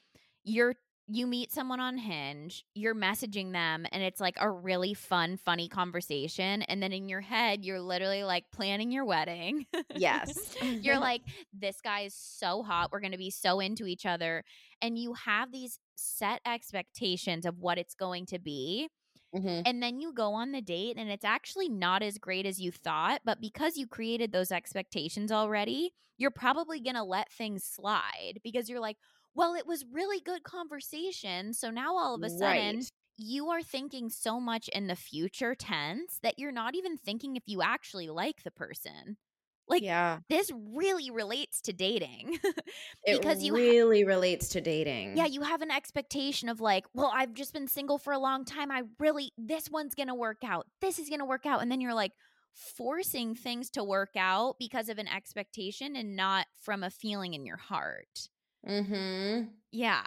[0.43, 0.75] you're
[1.15, 5.67] you meet someone on Hinge, you're messaging them and it's like a really fun funny
[5.69, 9.65] conversation and then in your head you're literally like planning your wedding.
[9.95, 10.56] Yes.
[10.62, 11.21] you're like
[11.54, 14.43] this guy is so hot, we're going to be so into each other
[14.82, 18.89] and you have these set expectations of what it's going to be
[19.36, 19.63] Mhm.
[19.65, 22.71] and then you go on the date and it's actually not as great as you
[22.71, 28.39] thought but because you created those expectations already you're probably going to let things slide
[28.43, 28.97] because you're like
[29.36, 32.91] well it was really good conversation so now all of a sudden Right.
[33.17, 37.43] you are thinking so much in the future tense that you're not even thinking if
[37.46, 39.17] you actually like the person
[39.65, 42.38] like yeah, this really relates to dating
[43.06, 45.15] it because you ha- really relates to dating.
[45.15, 48.43] yeah, you have an expectation of like, well, I've just been single for a long
[48.43, 48.72] time.
[48.72, 50.67] I really, this one's going to work out.
[50.82, 51.62] This is going to work out.
[51.62, 52.12] And then you're like
[52.52, 57.46] forcing things to work out because of an expectation and not from a feeling in
[57.46, 58.30] your heart.
[58.67, 59.49] Mm-hmm.
[59.71, 60.04] Yeah.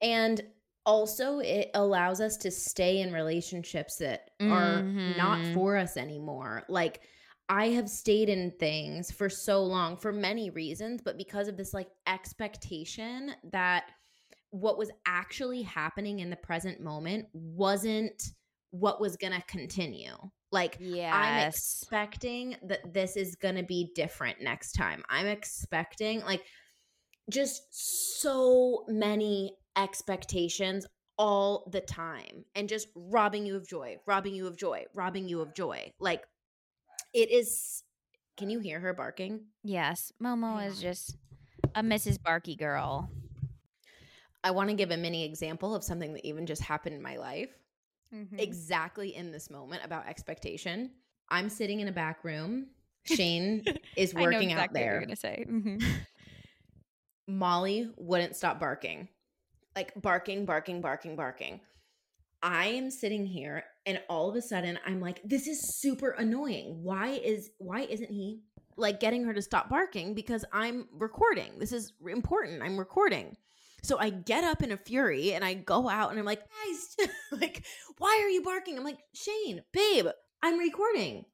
[0.00, 0.40] And
[0.84, 5.54] also, it allows us to stay in relationships that are not Mhm.
[5.54, 6.64] for us anymore.
[6.68, 7.02] Like,
[7.48, 11.72] I have stayed in things for so long for many reasons, but because of this
[11.74, 13.84] like expectation that
[14.50, 18.32] what was actually happening in the present moment wasn't
[18.70, 20.14] what was going to continue.
[20.50, 25.02] Like, I'm expecting that this is going to be different next time.
[25.08, 26.44] I'm expecting like
[27.30, 27.62] just
[28.20, 30.86] so many expectations
[31.18, 35.40] all the time and just robbing you of joy, robbing you of joy, robbing you
[35.40, 35.90] of joy.
[36.00, 36.22] Like
[37.14, 37.82] it is
[38.36, 39.40] Can you hear her barking?
[39.62, 40.12] yes.
[40.22, 41.16] Momo is just
[41.74, 42.20] a Mrs.
[42.22, 43.10] Barky girl.
[44.44, 47.16] I want to give a mini example of something that even just happened in my
[47.16, 47.50] life.
[48.12, 48.38] Mhm.
[48.40, 50.90] Exactly in this moment about expectation.
[51.28, 52.66] I'm sitting in a back room.
[53.04, 53.64] Shane
[53.96, 55.44] is I know working out exactly what you're gonna say.
[55.48, 55.82] Mhm.
[57.38, 59.08] Molly wouldn't stop barking.
[59.74, 61.60] Like barking, barking, barking, barking.
[62.42, 66.82] I am sitting here and all of a sudden I'm like this is super annoying.
[66.82, 68.40] Why is why isn't he
[68.76, 71.58] like getting her to stop barking because I'm recording.
[71.58, 72.62] This is important.
[72.62, 73.36] I'm recording.
[73.82, 77.08] So I get up in a fury and I go out and I'm like, guys,
[77.40, 77.64] like,
[77.98, 78.78] why are you barking?
[78.78, 80.06] I'm like, Shane, babe,
[80.42, 81.24] I'm recording.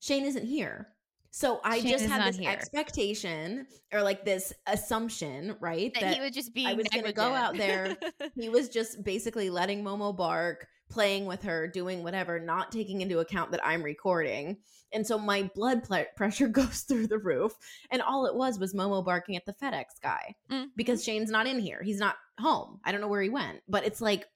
[0.00, 0.88] Shane isn't here.
[1.32, 2.50] So I Shane just had this here.
[2.50, 5.92] expectation or like this assumption, right?
[6.00, 6.66] that, he would just be.
[6.66, 7.96] I was gonna go out there,
[8.34, 13.20] he was just basically letting Momo bark, playing with her, doing whatever, not taking into
[13.20, 14.56] account that I'm recording.
[14.92, 17.52] And so my blood ple- pressure goes through the roof.
[17.92, 20.66] And all it was was Momo barking at the FedEx guy Mhm.
[20.76, 21.80] because Shane's not in here.
[21.82, 22.80] He's not home.
[22.84, 24.26] I don't know where he went, but it's like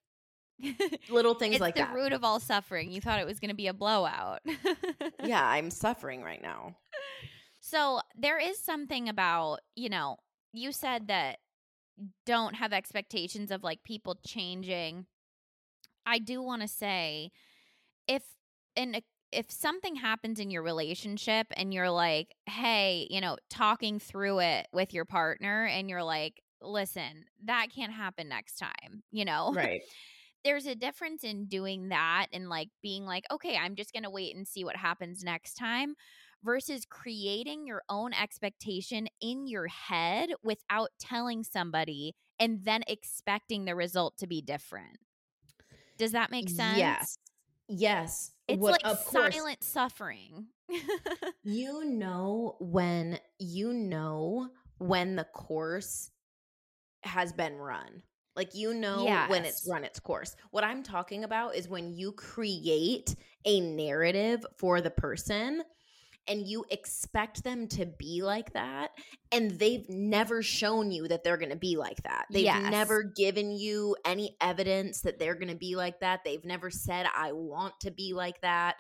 [1.11, 1.95] little things it's like the that.
[1.95, 2.91] root of all suffering.
[2.91, 4.41] You thought it was going to be a blowout.
[5.25, 6.77] yeah, I'm suffering right now.
[7.61, 10.19] So there is something about, you know,
[10.53, 11.39] you said that
[12.27, 15.07] don't have expectations of like people changing.
[16.07, 17.31] I do want to say
[18.07, 18.23] if
[18.77, 23.99] in a, if something happens in your relationship and you're like, "Hey, you know, talking
[23.99, 29.25] through it with your partner and you're like, "Listen, that can't happen next time." You
[29.25, 29.53] know?
[29.55, 29.83] Right.
[30.45, 34.11] There's a difference in doing that and like being like, okay, I'm just going to
[34.11, 35.95] wait and see what happens next time
[36.43, 43.75] versus creating your own expectation in your head without telling somebody and then expecting the
[43.75, 44.99] result to be different.
[45.97, 46.77] Does that make sense?
[46.79, 47.19] Yes.
[47.69, 48.33] Yes.
[48.47, 49.35] It's What- like of course.
[49.35, 50.47] silent suffering.
[51.43, 56.11] you know when you know when the course
[57.05, 58.03] has been run
[58.37, 60.37] like you know when it's run its course.
[60.51, 65.63] What i'm talking about is when you create a narrative for the person
[66.27, 68.93] and you expect them to be like that
[69.31, 72.25] and they've never shown you that they're going to be like that.
[72.31, 72.71] They've Yes.
[72.71, 76.21] never given you any evidence that they're going to be like that.
[76.25, 78.77] They've never said i want to be like that.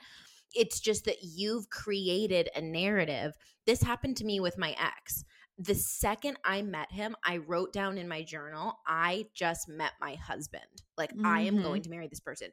[0.54, 3.34] It's just that you've created a narrative.
[3.66, 5.24] This happened to me with my ex
[5.58, 10.14] the second i met him i wrote down in my journal i just met my
[10.16, 10.62] husband.
[10.96, 11.82] Like i am going mm-hmm.
[11.82, 12.48] to marry this person.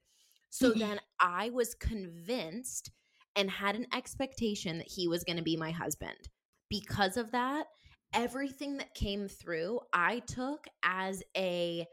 [0.50, 2.92] So then i was convinced
[3.36, 6.18] and had an expectation that he was going to be my husband.
[6.70, 7.68] Because of that,
[8.14, 11.88] everything that came through, I took as a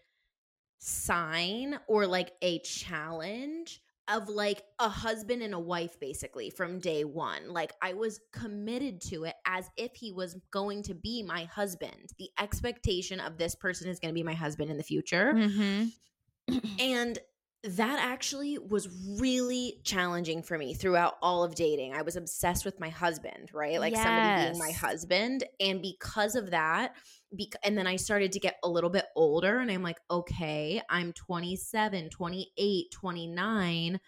[0.79, 7.05] sign or like a challenge of like a husband and a wife basically from day
[7.05, 7.51] 1.
[7.51, 12.12] Like I was committed to it as if he was going to be my husband.
[12.18, 15.33] The expectation of this person is going to be my husband in the future.
[15.35, 15.88] mm-hmm.
[16.79, 17.18] And
[17.64, 21.92] that actually was really challenging for me throughout all of dating.
[21.92, 23.81] I was obsessed with my husband, right?
[23.81, 25.44] Like somebody being my husband.
[25.59, 26.94] And because of that,
[27.33, 30.81] bec- and then I started to get a little bit older and I'm like, okay,
[30.88, 34.01] I'm 27, 28, 29.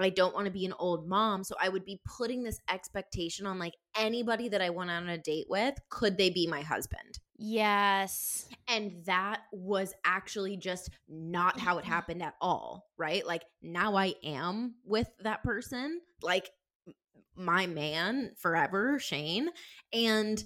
[0.00, 1.44] I don't want to be an old mom.
[1.44, 5.18] So I would be putting this expectation on like anybody that I went on a
[5.18, 7.18] date with, could they be my husband?
[7.38, 8.46] Yes.
[8.66, 11.92] And that was actually just not how it mm-hmm.
[11.92, 13.26] happened at all, right?
[13.26, 16.50] Like now I am with that person, like
[17.36, 19.50] my man forever, Shane.
[19.92, 20.42] And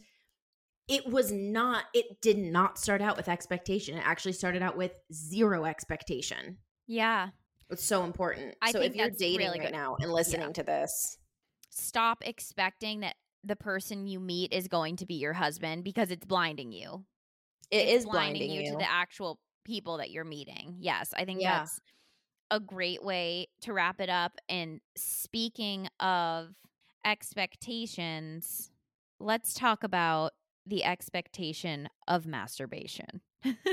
[0.88, 3.96] it was not, it did not start out with expectation.
[3.96, 6.58] It actually started out with zero expectation.
[6.86, 7.28] Yeah.
[7.70, 8.54] It's so important.
[8.60, 9.76] I so if you're dating really right good.
[9.76, 11.16] now and listening to this,
[11.74, 16.24] Stop expecting that the person you meet is going to be your husband because it's
[16.26, 17.04] blinding you.
[17.70, 18.70] it it's is blinding, you.
[18.70, 20.76] to the actual people that you're meeting.
[20.80, 21.58] Yes, I think Yeah.
[21.60, 21.80] that's
[22.50, 24.32] a great way to wrap it up.
[24.48, 26.50] And speaking of
[27.04, 28.70] expectations,
[29.20, 30.32] let's talk about
[30.66, 33.20] the expectation of masturbation.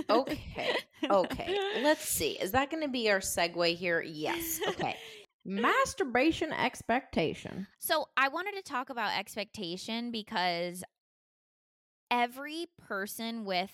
[0.09, 0.75] Okay.
[1.09, 2.31] Okay, let's see.
[2.39, 4.01] Is that going to be our segue here?
[4.01, 4.59] Yes.
[4.67, 4.95] Okay.
[5.45, 7.67] Masturbation expectation.
[7.79, 10.83] So I wanted to talk about expectation because
[12.11, 13.71] every person with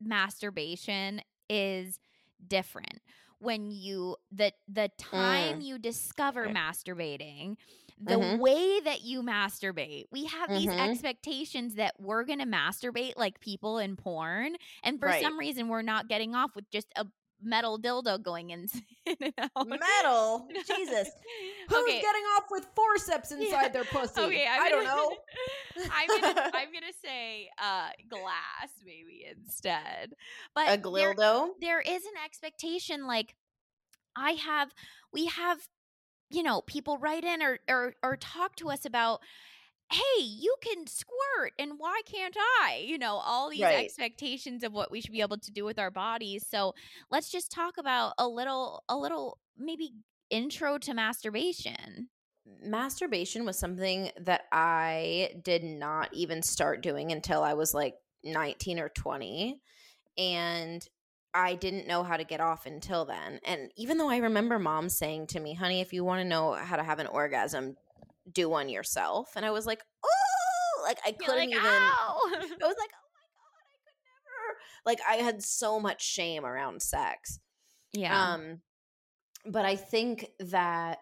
[0.00, 1.20] masturbation
[1.50, 1.98] is
[2.46, 3.00] different.
[3.38, 6.50] When you the the time you discover Okay.
[6.50, 7.56] masturbating,
[7.98, 8.42] the Mhm.
[8.42, 10.78] way that you masturbate, we have these Mhm.
[10.78, 15.12] expectations that we're gonna masturbate like people in porn, and for Right.
[15.12, 17.06] some reason we're not getting off with just a
[17.42, 18.68] metal dildo going in,
[19.06, 19.68] in and out.
[19.68, 20.48] Metal?
[20.66, 21.10] Jesus.
[21.68, 22.00] Who's okay.
[22.00, 23.68] getting off with forceps inside Yeah.
[23.68, 24.20] their pussy?
[24.20, 25.16] Okay, I'm I don't know.
[25.92, 30.14] I'm gonna I'm gonna say uh glass maybe instead.
[30.54, 31.48] But A there- glildo?
[31.60, 33.34] there is an expectation like
[34.16, 34.72] I have
[35.12, 35.58] we have
[36.30, 39.20] you know people write in or or or talk to us about
[39.92, 43.84] hey you can squirt and why can't I you know all these Right.
[43.84, 46.74] expectations of what we should be able to do with our bodies so
[47.10, 49.92] let's just talk about a little a little maybe
[50.30, 52.08] intro to masturbation
[52.62, 58.78] masturbation was something that I did not even start doing until I was like 19
[58.78, 59.60] or 20.
[60.18, 60.86] And
[61.34, 63.40] I didn't know how to get off until then.
[63.44, 66.52] And even though I remember mom saying to me, honey, if you want to know
[66.52, 67.76] how to have an orgasm,
[68.32, 69.32] do one yourself.
[69.36, 71.64] And I was like, oh, like I couldn't like, even.
[71.64, 74.58] "Ow!" I was like, oh my God, I could never.
[74.84, 77.38] Like I had so much shame around sex.
[77.92, 78.60] yeah Um,
[79.46, 80.98] but I think that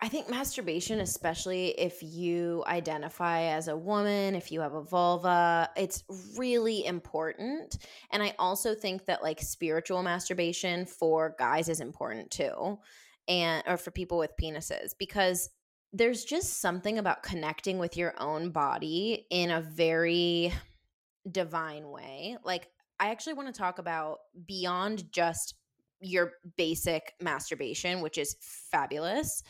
[0.00, 5.70] I think masturbation, especially if you identify as a woman, if you have a vulva,
[5.76, 6.04] it's
[6.36, 7.78] really important.
[8.12, 12.78] And I also think that like spiritual masturbation for guys is important too,
[13.26, 15.50] and or for people with penises because
[15.92, 20.52] there's just something about connecting with your own body in a very
[21.30, 22.36] divine way.
[22.44, 22.68] Like
[23.00, 25.54] I actually want to talk about beyond just
[26.00, 29.42] your basic masturbation, which is fabulous.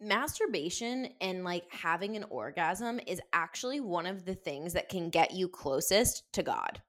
[0.00, 5.32] Masturbation and like having an orgasm is actually one of the things that can get
[5.32, 6.80] you closest to God.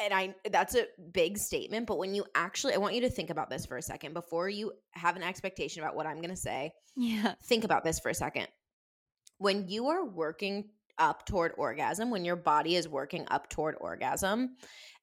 [0.00, 3.30] And I that's a big statement, but when you actually I want you to think
[3.30, 6.36] about this for a second before you have an expectation about what I'm going to
[6.36, 6.72] say.
[6.96, 8.48] yeah Think about this for a second.
[9.38, 14.56] When you are working up toward orgasm, when your body is working up toward orgasm,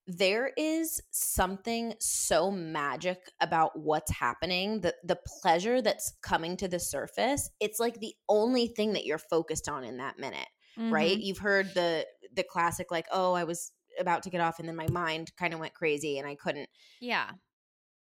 [0.07, 6.79] there is something so magic about what's happening the the pleasure that's coming to the
[6.79, 10.47] surface it's like the only thing that you're focused on in that minute
[10.77, 11.21] right mm-hmm.
[11.21, 12.05] you've heard the
[12.35, 15.53] the classic like oh i was about to get off and then my mind kind
[15.53, 16.69] of went crazy and i couldn't
[16.99, 17.31] yeah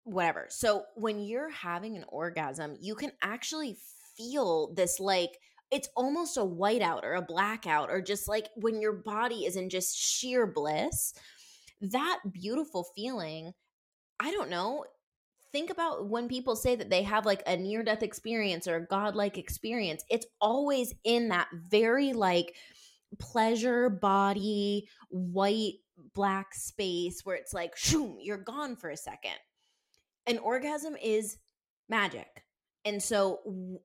[0.03, 0.47] whatever.
[0.49, 3.77] So when you're having an orgasm, you can actually
[4.17, 5.37] feel this like
[5.71, 9.69] it's almost a whiteout or a blackout or just like when your body is in
[9.69, 11.13] just sheer bliss.
[11.81, 13.53] That beautiful feeling,
[14.19, 14.85] I don't know.
[15.51, 18.85] Think about when people say that they have like a near death experience or a
[18.85, 20.03] godlike experience.
[20.09, 22.55] It's always in that very like
[23.19, 25.75] pleasure body, white,
[26.15, 29.37] black space where it's like, shoom, you're gone for a second
[30.27, 31.37] an orgasm is
[31.89, 32.43] magic.
[32.85, 33.39] And so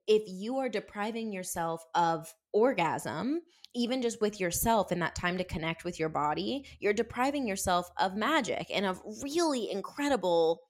[0.07, 3.41] if you are depriving yourself of orgasm,
[3.74, 7.91] even just with yourself and that time to connect with your body, you're depriving yourself
[7.99, 10.61] of magic and of really incredible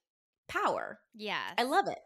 [0.49, 0.99] power.
[1.15, 1.99] yeah I love it.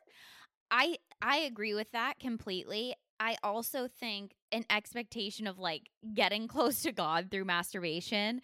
[0.70, 2.94] I I agree with that completely.
[3.20, 8.40] I also think an expectation of like getting close to God through masturbation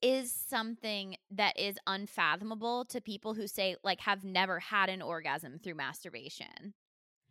[0.00, 5.58] is something that is unfathomable to people who say like have never had an orgasm
[5.58, 6.74] through masturbation.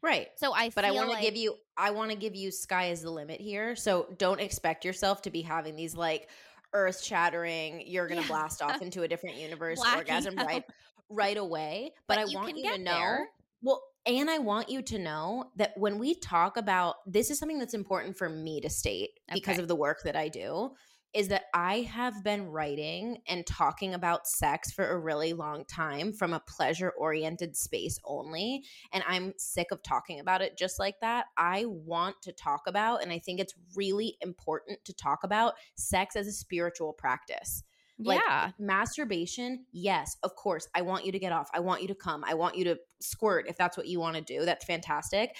[0.01, 0.27] Right.
[0.35, 2.87] So I But I want to like- give you I want to give you sky
[2.87, 3.75] is the limit here.
[3.75, 6.29] So don't expect yourself to be having these like
[6.73, 8.31] earth shattering, you're going to Yeah.
[8.33, 10.45] blast off into a different universe Blacking orgasm out.
[10.47, 10.65] right
[11.09, 13.29] right away, but, But I want you to know there.
[13.61, 17.59] Well, and I want you to know that when we talk about this is something
[17.59, 19.61] that's important for me to state because Okay.
[19.61, 20.71] of the work that I do
[21.13, 26.13] is that I have been writing and talking about sex for a really long time
[26.13, 30.99] from a pleasure oriented space only and I'm sick of talking about it just like
[31.01, 31.27] that.
[31.37, 36.15] I want to talk about and I think it's really important to talk about sex
[36.15, 37.63] as a spiritual practice.
[37.99, 38.51] Like yeah.
[38.59, 40.67] masturbation, yes, of course.
[40.75, 41.49] I want you to get off.
[41.53, 42.23] I want you to come.
[42.25, 44.45] I want you to squirt if that's what you want to do.
[44.45, 45.35] That's fantastic.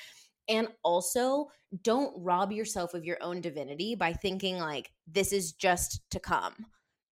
[0.50, 1.48] And also,
[1.84, 6.54] don't rob yourself of your own divinity by thinking like this is just to come.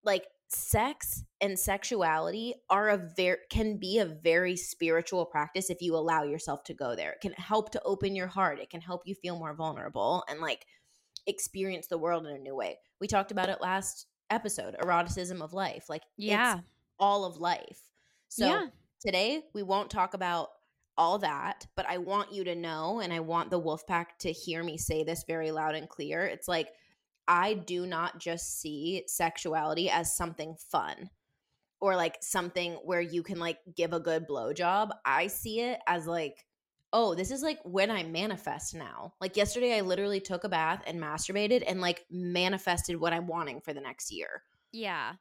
[0.03, 5.95] Like sex and sexuality are a very can be a very spiritual practice if you
[5.95, 7.11] allow yourself to go there.
[7.11, 8.59] It can help to open your heart.
[8.59, 10.65] It can help you feel more vulnerable and like
[11.27, 12.77] experience the world in a new way.
[13.01, 15.89] We talked about it last episode, eroticism of life.
[15.89, 16.57] Like Yeah.
[16.57, 16.67] it's
[16.99, 17.81] all of life.
[18.29, 18.67] So Yeah.
[18.99, 20.49] today we won't talk about
[20.97, 24.63] all that, but I want you to know and I want the Wolfpack to hear
[24.63, 26.25] me say this very loud and clear.
[26.25, 26.69] It's like
[27.27, 31.09] I do not just see sexuality as something fun
[31.81, 34.91] or like something where you can like give a good blowjob.
[35.03, 36.45] I see it as like,
[36.93, 39.13] oh, this is like when I manifest now.
[39.21, 43.61] Like yesterday, I literally took a bath and masturbated and like manifested what I'm wanting
[43.61, 45.15] for the next year Yeah.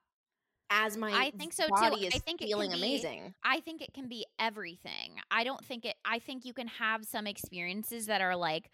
[0.71, 1.95] as my I think so too.
[2.13, 3.35] I think it feeling can be, amazing.
[3.45, 5.17] I think it can be everything.
[5.31, 8.71] I don't think it I think you can have some experiences that are like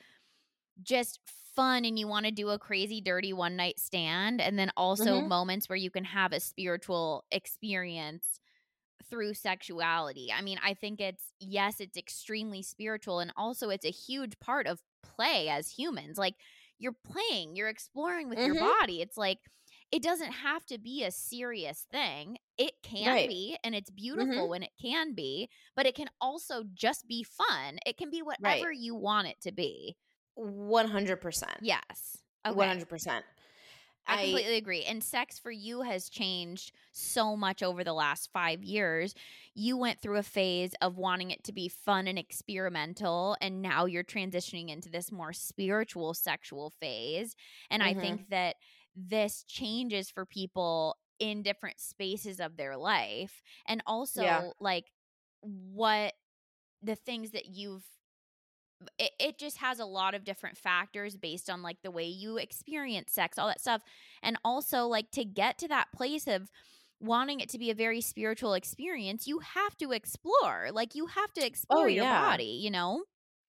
[0.82, 1.20] just
[1.56, 5.20] fun and you want to do a crazy dirty one night stand and then also
[5.20, 5.22] Mhm.
[5.22, 8.39] moments where you can have a spiritual experience
[9.10, 10.32] through sexuality.
[10.32, 13.20] I mean, I think it's, yes, it's extremely spiritual.
[13.20, 16.16] And also, it's a huge part of play as humans.
[16.16, 16.36] Like,
[16.78, 18.54] you're playing, you're exploring with mm-hmm.
[18.54, 19.02] your body.
[19.02, 19.38] It's like,
[19.92, 22.38] it doesn't have to be a serious thing.
[22.56, 23.28] It can right.
[23.28, 24.50] be, and it's beautiful mm-hmm.
[24.50, 27.78] when it can be, but it can also just be fun.
[27.84, 28.76] It can be whatever right.
[28.76, 29.96] you want it to be.
[30.38, 31.42] 100%.
[31.60, 32.18] Yes.
[32.46, 32.56] Okay.
[32.56, 33.22] 100%.
[34.10, 34.84] I, completely agree.
[34.84, 39.14] And sex for you has changed so much over the last five years.
[39.54, 43.86] You went through a phase of wanting it to be fun and experimental, and now
[43.86, 47.36] you're transitioning into this more spiritual sexual phase.
[47.70, 47.98] And mm-hmm.
[47.98, 48.56] I think that
[48.96, 53.42] this changes for people in different spaces of their life.
[53.66, 54.50] And also, yeah.
[54.58, 54.86] like,
[55.42, 56.14] what
[56.82, 57.84] the things that you've
[58.98, 62.36] it, it just has a lot of different factors based on like the way you
[62.36, 63.82] experience sex all that stuff
[64.22, 66.50] and also like to get to that place of
[67.00, 71.32] wanting it to be a very spiritual experience you have to explore like you have
[71.32, 72.20] to oh, explore your Oh, yeah.
[72.20, 73.04] body you know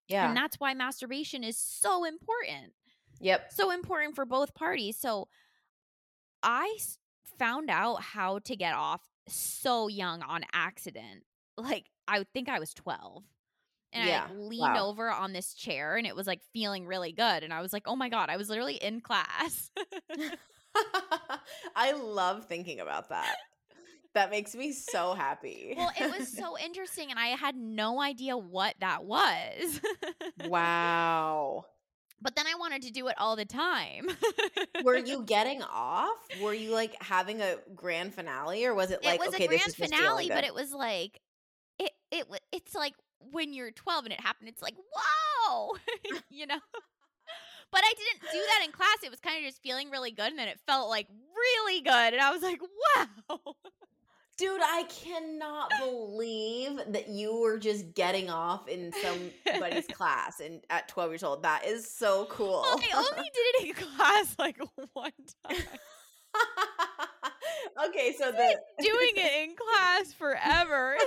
[0.08, 0.28] Yeah.
[0.28, 2.74] and that's why masturbation is so important
[3.20, 3.52] yep.
[3.52, 5.28] so important for both parties so
[6.44, 6.78] i
[7.38, 11.24] found out how to get off so young on accident
[11.58, 13.24] like i think i was 12
[13.94, 14.28] and Yeah.
[14.30, 14.88] i leaned Wow.
[14.89, 17.84] over on this chair and it was like feeling really good and i was like
[17.86, 19.70] oh my god i was literally in class
[21.76, 23.36] I love thinking about that.
[24.14, 25.74] That makes me so happy.
[25.78, 29.80] well it was so interesting and i had no idea what that was
[30.48, 31.66] wow.
[32.22, 34.08] but then i wanted to do it all the time
[34.84, 36.18] Were you getting off?
[36.42, 39.48] Were you like having a grand finale, or was it like it was okay, a
[39.48, 41.22] grand finale, but it was like
[42.12, 42.93] it it it's like
[43.32, 45.76] when you're 12 and it happened, it's like whoa,
[46.30, 46.59] you know.
[47.72, 48.97] But I didn't do that in class.
[49.01, 52.14] It was kind of just feeling really good, and then it felt like really good,
[52.14, 53.55] and I was like, wow.
[54.38, 58.91] Dude, I cannot believe that you were just getting off in
[59.45, 61.43] somebody's class and at 12 years old.
[61.43, 62.62] That is so cool.
[62.64, 64.57] Well, I only did it in class like
[64.93, 65.12] one
[65.45, 65.57] time.
[67.88, 70.97] okay, so the Doing it in class forever.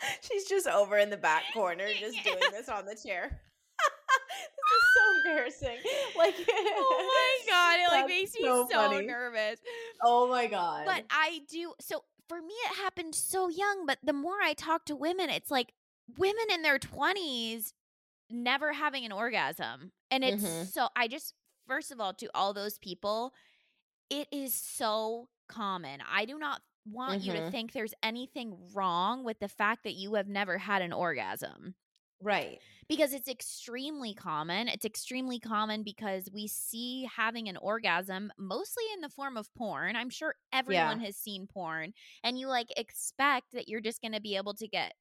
[0.20, 3.40] she's just over in the back corner just doing this on the chair.
[4.56, 5.78] this is so embarrassing.
[6.16, 6.34] Like
[6.76, 9.60] oh my god, it like makes me so nervous.
[10.02, 10.84] Oh my god.
[10.86, 11.74] But I do.
[11.80, 13.84] So for me, it happened so young.
[13.86, 15.72] But the more I talk to women, it's like
[16.18, 17.72] women in their 20s
[18.30, 19.92] never having an orgasm.
[20.10, 20.66] And it's Mhm.
[20.72, 21.34] so, I just,
[21.66, 23.34] first of all, to all those people,
[24.08, 26.00] it is so common.
[26.08, 27.50] I do not want you to Mhm.
[27.50, 31.74] think there's anything wrong with the fact that you have never had an orgasm
[32.20, 32.60] right.
[32.88, 34.68] because it's extremely common.
[34.68, 39.96] It's extremely common because we see having an orgasm mostly in the form of porn.
[39.96, 44.20] I'm sure everyone has seen porn, and you like expect that you're just going to
[44.20, 44.94] be able to get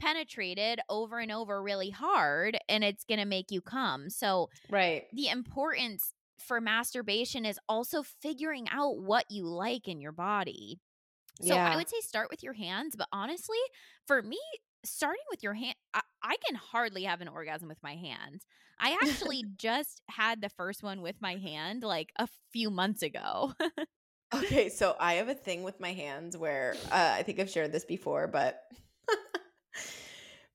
[0.00, 4.10] penetrated over and over really hard and it's going to make you come.
[4.10, 5.08] So, Right.
[5.12, 10.80] the importance for masturbation is also figuring out what you like in your body.
[11.42, 13.58] So I would say start with your hands, but honestly,
[14.06, 14.38] for me,
[14.84, 18.46] starting with your hand, I, I can hardly have an orgasm with my hands.
[18.78, 23.52] I actually just had the first one with my hand like a few months ago.
[24.34, 27.70] Okay, so I have a thing with my hands where uh, I think I've shared
[27.70, 28.64] this before, but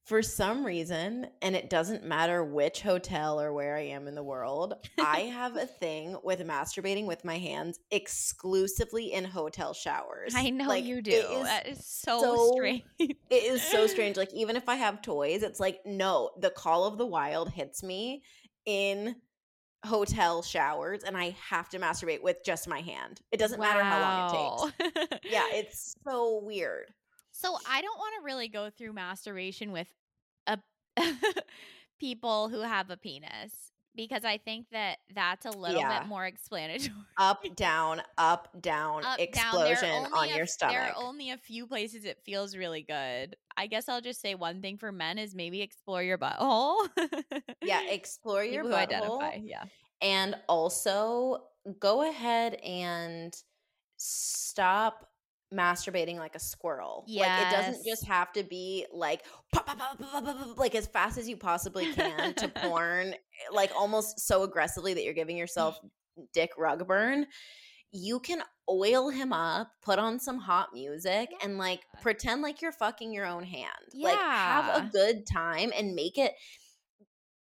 [0.09, 4.23] for some reason, and it doesn't matter which hotel or where I am in the
[4.23, 10.33] world, I have a thing with masturbating with my hands exclusively in hotel showers.
[10.35, 11.11] I know Like, you do.
[11.11, 12.81] is that is so, so strange.
[12.97, 14.09] It is so strange.
[14.17, 17.83] Like even if I have toys, it's like no, the call of the wild hits
[17.83, 18.23] me
[18.65, 19.15] in
[19.85, 23.21] hotel showers and I have to masturbate with just my hand.
[23.31, 25.31] It doesn't matter how long it takes.
[25.31, 26.87] Yeah, it's so weird.
[27.31, 29.87] So I don't want to really go through masturbation with
[30.49, 30.59] a
[31.99, 33.53] people who have a penis
[33.95, 35.99] because I think that that's a little Yeah.
[35.99, 36.91] bit more explanatory.
[37.17, 39.19] Up, down, up, down, Up, down.
[39.19, 40.75] Explosion only on a your stomach.
[40.75, 43.35] There are only a few places it feels really good.
[43.57, 46.87] I guess I'll just say one thing for men is maybe explore your butthole.
[47.61, 49.21] yeah, explore your People butthole.
[49.21, 49.39] identify.
[49.43, 49.63] Yeah.
[50.01, 51.43] and also
[51.79, 53.35] go ahead and
[53.97, 55.09] stop
[55.53, 57.05] masturbating like a squirrel.
[57.07, 59.23] Like it doesn't just have to be like
[59.53, 62.47] pop, pop, pop, pop, pop, pop, pop, like as fast as you possibly can to
[62.63, 63.15] porn,
[63.51, 66.23] like almost so aggressively that you're giving yourself mm.
[66.33, 67.25] dick rug burn.
[67.91, 71.37] you can oil him up, put on some hot music, Yeah.
[71.43, 73.71] and like pretend like you're fucking your own hand.
[73.93, 74.09] Yeah.
[74.09, 76.33] Like have a good time and make it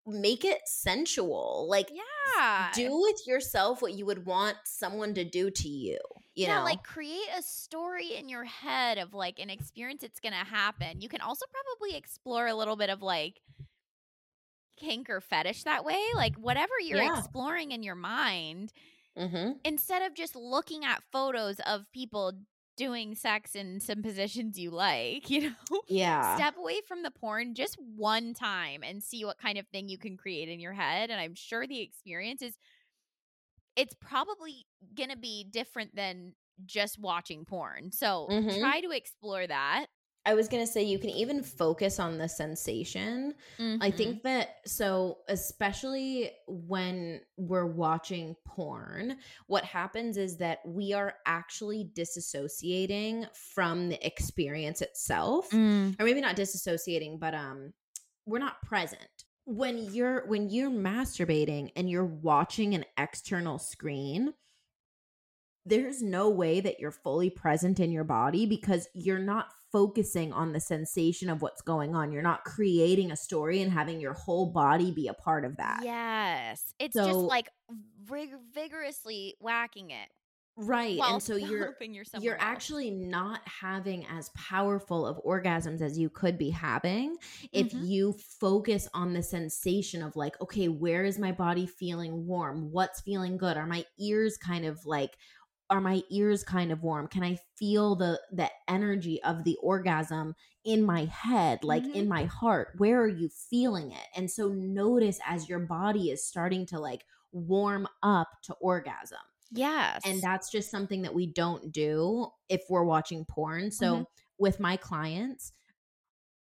[0.07, 1.66] make it sensual.
[1.68, 2.70] Like Yeah.
[2.72, 5.99] do with yourself what you would want someone to do to you.
[6.39, 10.20] You yeah, know, like create a story in your head of like an experience that's
[10.20, 11.01] gonna happen.
[11.01, 13.41] You can also probably explore a little bit of like
[14.76, 16.01] kink or fetish that way.
[16.16, 17.03] Like whatever you're Yeah.
[17.03, 18.72] exploring in your mind,
[19.16, 22.34] hmm instead of just looking at photos of people
[22.76, 25.82] doing sex in some positions you like, you know?
[25.86, 29.89] yeah, Step away from the porn just one time and see what kind of thing
[29.89, 31.11] you can create in your head.
[31.11, 32.57] And I'm sure the experience is
[33.78, 36.34] it's probably gonna be different than
[36.66, 37.92] just watching porn.
[37.92, 38.58] So Mhm.
[38.58, 39.86] try to explore that.
[40.26, 43.34] I was gonna say you can even focus on the sensation.
[43.58, 43.96] I Mhm.
[43.96, 51.84] think that so, especially when we're watching porn, what happens is that we are actually
[51.94, 55.48] disassociating from the experience itself.
[55.50, 55.98] Mm.
[56.00, 57.72] Or maybe not disassociating, but um
[58.26, 59.17] we're not present.
[59.51, 64.34] When you're when you're masturbating and you're watching an external screen,
[65.64, 70.53] there's no way that you're fully present in your body because you're not focusing on
[70.53, 72.12] the sensation of what's going on.
[72.12, 75.80] You're not creating a story and having your whole body be a part of that.
[75.82, 76.74] Yes.
[76.78, 77.49] It's just like
[78.05, 80.09] vig- vigorously whacking it.
[80.61, 80.98] Right.
[81.00, 81.76] and so you're
[82.20, 82.42] you're else.
[82.44, 87.16] actually not having as powerful of orgasms as you could be having
[87.52, 87.88] if Mhm.
[87.88, 93.00] you focus on the sensation of like okay where is my body feeling warm what's
[93.00, 95.16] feeling good are my ears kind of like
[95.70, 100.34] are my ears kind of warm can i feel the the energy of the orgasm
[100.64, 101.94] in my head like Mhm.
[101.94, 106.24] in my heart where are you feeling it and so notice as your body is
[106.26, 109.18] starting to like warm up to orgasm
[109.51, 110.03] Yes.
[110.05, 114.05] and that's just something that we don't do if we're watching porn so Mhm.
[114.38, 115.53] with my clients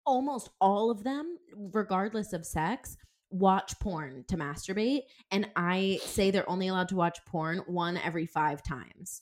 [0.05, 2.97] almost all of them regardless of sex
[3.29, 8.25] watch porn to masturbate and i say they're only allowed to watch porn one every
[8.25, 9.21] five times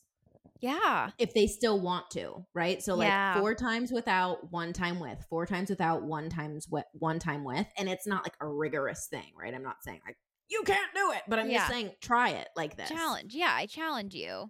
[0.62, 1.10] yeah.
[1.18, 3.40] if they still want to right so like Yeah.
[3.40, 7.66] four times without one time with four times without one times with one time with
[7.78, 10.18] and it's not like a rigorous thing right i'm not saying like
[10.50, 11.60] you can't do it but i'm Yeah.
[11.60, 13.34] just saying try it like this Challenge.
[13.34, 14.50] Yeah, I challenge you.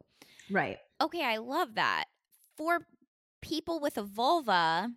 [0.49, 2.05] right Okay, I love that.
[2.55, 2.79] For
[3.41, 4.89] people with a vulva,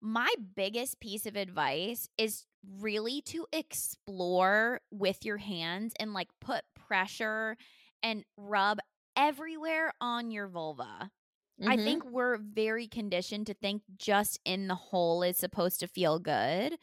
[0.00, 2.44] my biggest piece of advice is
[2.80, 7.56] really to explore with your hands and like put pressure
[8.02, 8.78] and rub
[9.16, 11.10] everywhere on your vulva.
[11.66, 11.84] I Mhm.
[11.84, 16.78] think we're very conditioned to think just in the hole is supposed to feel good.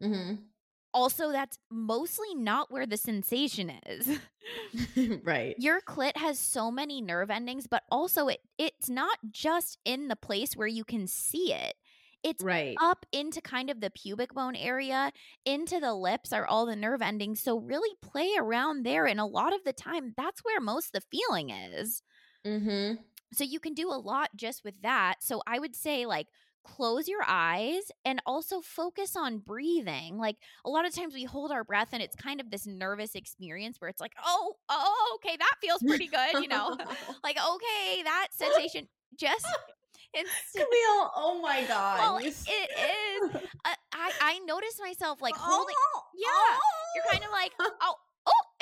[0.00, 0.48] Mhm.
[0.96, 4.18] Also, that's mostly not where the sensation is.
[5.24, 5.56] right.
[5.56, 10.16] Your clit has so many nerve endings, but also it it's not just in the
[10.16, 11.74] place where you can see it.
[12.22, 12.80] It's Right.
[12.80, 15.12] up into kind of the pubic bone area,
[15.46, 17.40] into the lips are all the nerve endings.
[17.40, 21.00] So really play around there and a lot of the time that's where most the
[21.00, 22.02] feeling is.
[22.44, 23.02] Mm-hmm.
[23.32, 25.16] So you can do a lot just with that.
[25.20, 26.28] So I would say like
[26.66, 30.18] close your eyes and also focus on breathing.
[30.18, 33.14] Like a lot of times we hold our breath and it's kind of this nervous
[33.14, 36.76] experience where it's like, "Oh, oh, okay, that feels pretty good," you know.
[37.24, 39.46] like, "Okay, that sensation just
[40.14, 41.98] instead Camille, oh my god.
[41.98, 43.34] well, it is.
[43.34, 45.74] Uh, I I notice myself like Oh, holding
[46.16, 46.58] yeah,
[46.94, 47.94] you're kind of like, oh, oh,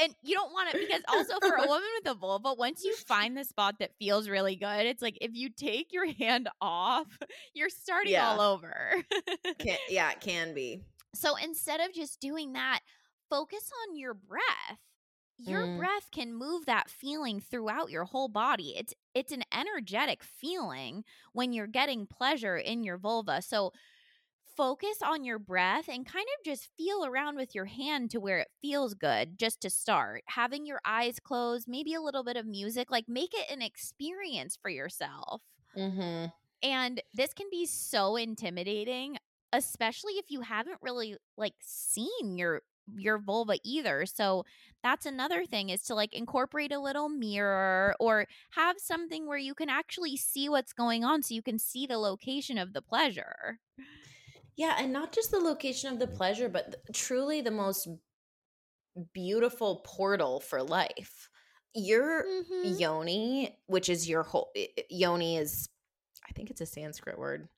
[0.05, 2.94] and you don't want it because also for a woman with a vulva, once you
[3.09, 7.07] find the spot that feels really good, it's like if you take your hand off,
[7.55, 8.28] you're starting Yeah.
[8.30, 8.96] all over.
[9.59, 10.82] Can, yeah, it can be.
[11.14, 12.80] so instead of just doing that,
[13.30, 14.78] focus on your breath.
[15.38, 15.76] Your Mm.
[15.78, 18.74] breath can move that feeling throughout your whole body.
[18.76, 23.42] It's it's an energetic feeling when you're getting pleasure in your vulva.
[23.42, 23.72] So
[24.57, 28.38] focus on your breath and kind of just feel around with your hand to where
[28.38, 30.22] it feels good just to start.
[30.26, 34.59] Having your eyes closed, maybe a little bit of music, like make it an experience
[34.61, 35.42] for yourself.
[35.76, 36.26] Mm-hmm.
[36.62, 39.18] And this can be so intimidating,
[39.52, 42.62] especially if you haven't really like seen your
[42.96, 44.05] your vulva either.
[44.07, 44.44] So
[44.82, 49.55] that's another thing is to like incorporate a little mirror or have something where you
[49.55, 53.59] can actually see what's going on so you can see the location of the pleasure.
[54.57, 57.88] Yeah, and not just the location of the pleasure, but th- truly the most
[59.12, 61.28] beautiful portal for life.
[61.74, 62.78] Your Mhm.
[62.78, 64.52] yoni, which is your whole
[64.88, 65.68] yoni is
[66.26, 67.48] I think it's a Sanskrit word.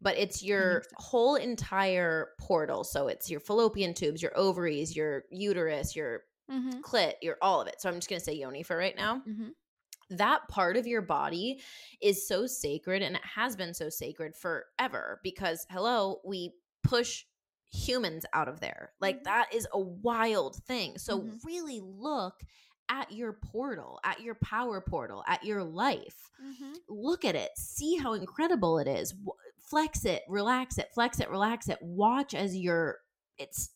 [0.00, 0.88] But it's your so.
[0.96, 2.82] whole entire portal.
[2.82, 6.80] So it's your fallopian tubes, your ovaries, your uterus, your Mm-hmm.
[6.80, 7.78] clit, your all of it.
[7.80, 9.18] So I'm just gonna say yoni for right now.
[9.28, 9.50] Mm-hmm.
[10.10, 11.60] That part of your body
[12.00, 17.24] is so sacred and it has been so sacred forever because hello, we push
[17.70, 18.94] humans out of there.
[19.00, 19.24] Like Mhm.
[19.24, 20.96] that is a wild thing.
[20.98, 21.44] So Mhm.
[21.44, 22.40] really look
[22.88, 26.72] at your portal, at your power portal, at your life Mm-hmm.
[26.88, 29.12] look at it see how incredible it is
[29.60, 33.00] flex it relax it flex it relax it watch as you're
[33.36, 33.70] it's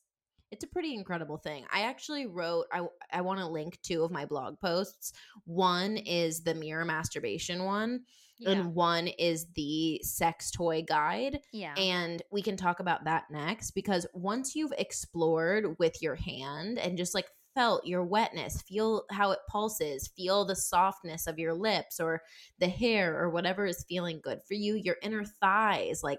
[0.53, 2.81] it's a pretty incredible thing i actually wrote i
[3.13, 5.13] i want to link two of my blog posts
[5.45, 8.03] one is the mirror masturbation one
[8.39, 8.51] Yeah.
[8.51, 11.75] and one is the sex toy guide yeah.
[11.77, 16.97] and we can talk about that next because once you've explored with your hand and
[16.99, 22.01] just like felt your wetness, feel how it pulses, feel the softness of your lips
[22.01, 22.23] or
[22.59, 26.19] the hair or whatever is feeling good for you, your inner thighs, like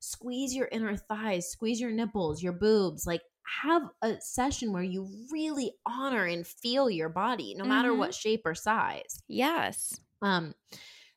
[0.00, 5.08] squeeze your inner thighs, squeeze your nipples, your boobs, like have a session where you
[5.30, 7.96] really honor and feel your body no matter Mhm.
[7.96, 9.22] what shape or size.
[9.28, 10.00] yes.
[10.20, 10.54] Um,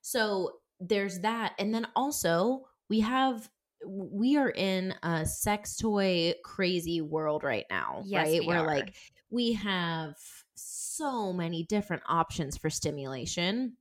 [0.02, 3.50] so there's that, and then also we have
[3.88, 8.40] we are in a sex toy crazy world right now, Yes, right?
[8.40, 8.64] we Where are.
[8.64, 8.96] like
[9.30, 10.16] we have
[10.56, 13.78] so many different options for stimulation,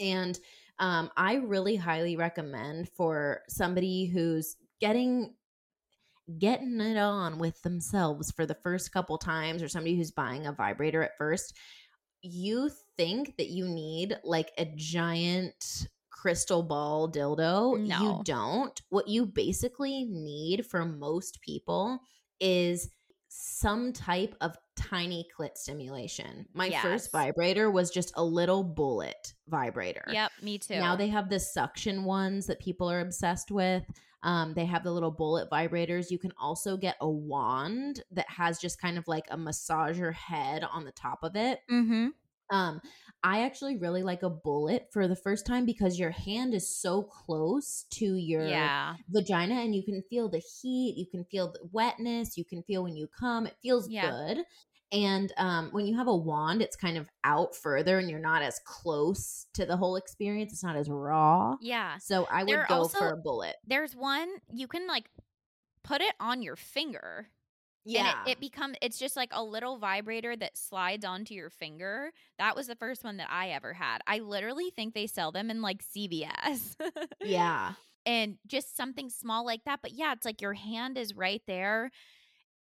[0.00, 0.38] and
[0.78, 5.34] um, I really highly recommend for somebody who's getting
[6.38, 10.52] getting it on with themselves for the first couple times or somebody who's buying a
[10.52, 11.54] vibrator at first
[12.22, 17.98] you think that you need like a giant crystal ball dildo No.
[18.00, 21.98] you don't what you basically need for most people
[22.38, 22.90] is
[23.28, 26.82] some type of tiny clit stimulation my Yes.
[26.82, 30.30] first vibrator was just a little bullet vibrator Yep.
[30.42, 30.74] Me too.
[30.78, 33.84] now they have the suction ones that people are obsessed with.
[34.22, 36.10] Um, they have the little bullet vibrators.
[36.10, 40.64] You can also get a wand that has just kind of like a massager head
[40.64, 41.60] on the top of it.
[41.70, 42.08] Mm-hmm.
[42.50, 42.80] Um,
[43.22, 47.02] I actually really like a bullet for the first time because your hand is so
[47.02, 48.96] close to your Yeah.
[49.08, 52.82] vagina and you can feel the heat, you can feel the wetness, you can feel
[52.82, 53.46] when you come.
[53.46, 54.10] It feels Yeah.
[54.10, 54.44] good.
[54.92, 58.42] And um, when you have a wand, it's kind of out further and you're not
[58.42, 60.52] as close to the whole experience.
[60.52, 61.56] It's not as raw.
[61.62, 61.96] Yeah.
[61.98, 63.56] So I would There go also- for a bullet.
[63.66, 65.08] There's one you can like
[65.82, 67.28] put it on your finger.
[67.84, 68.12] Yeah.
[68.20, 72.12] And it, it become it's just like a little vibrator that slides onto your finger.
[72.38, 73.98] That was the first one that I ever had.
[74.06, 76.76] I literally think they sell them in like CVS.
[77.20, 77.72] yeah.
[78.06, 79.80] and just something small like that.
[79.82, 81.90] But yeah, it's like your hand is right there.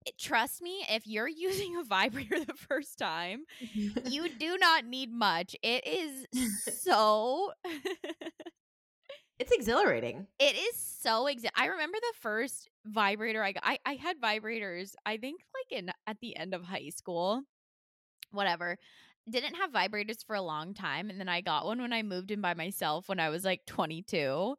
[0.06, 4.08] It- trust me, if you're using a vibrator the first time, mm-hmm.
[4.08, 5.56] you do not need much.
[5.62, 6.28] It is
[6.82, 7.52] so
[9.40, 10.28] it's exhilarating.
[10.40, 13.64] it is so exa- I remember the first vibrator I got.
[13.66, 17.44] I, I had vibrators, I think like in at the end of high school.
[18.32, 18.78] Whatever.
[19.30, 21.10] Didn't have vibrators for a long time.
[21.10, 23.66] And then I got one when I moved in by myself when I was like
[23.68, 24.56] 22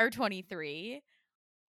[0.00, 1.00] or 23.